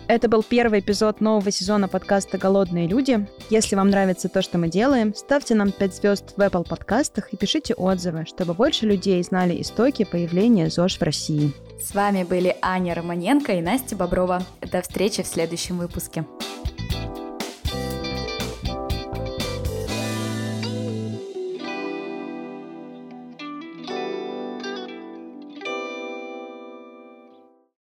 Это 0.09 0.29
был 0.29 0.43
первый 0.43 0.81
эпизод 0.81 1.21
нового 1.21 1.51
сезона 1.51 1.89
подкаста 1.89 2.39
«Голодные 2.39 2.87
люди». 2.87 3.27
Если 3.51 3.75
вам 3.75 3.91
нравится 3.91 4.29
то, 4.29 4.41
что 4.41 4.57
мы 4.57 4.69
делаем, 4.69 5.13
ставьте 5.15 5.55
нам 5.57 5.73
5 5.73 5.95
звезд 5.95 6.35
в 6.37 6.41
Apple 6.41 6.67
подкастах 6.67 7.35
и 7.35 7.37
пишите 7.37 7.75
отзывы, 7.75 8.25
чтобы 8.25 8.55
больше 8.55 8.87
людей 8.87 9.23
знали 9.23 9.61
истоки 9.61 10.05
появления 10.05 10.71
ЗОЖ 10.71 10.99
в 10.99 11.03
России. 11.03 11.53
С 11.83 11.93
вами 11.93 12.23
были 12.23 12.57
Аня 12.63 12.95
Романенко 12.95 13.53
и 13.53 13.61
Настя 13.61 13.97
Боброва. 13.97 14.43
До 14.63 14.81
встречи 14.81 15.23
в 15.23 15.27
следующем 15.27 15.77
выпуске. 15.79 16.25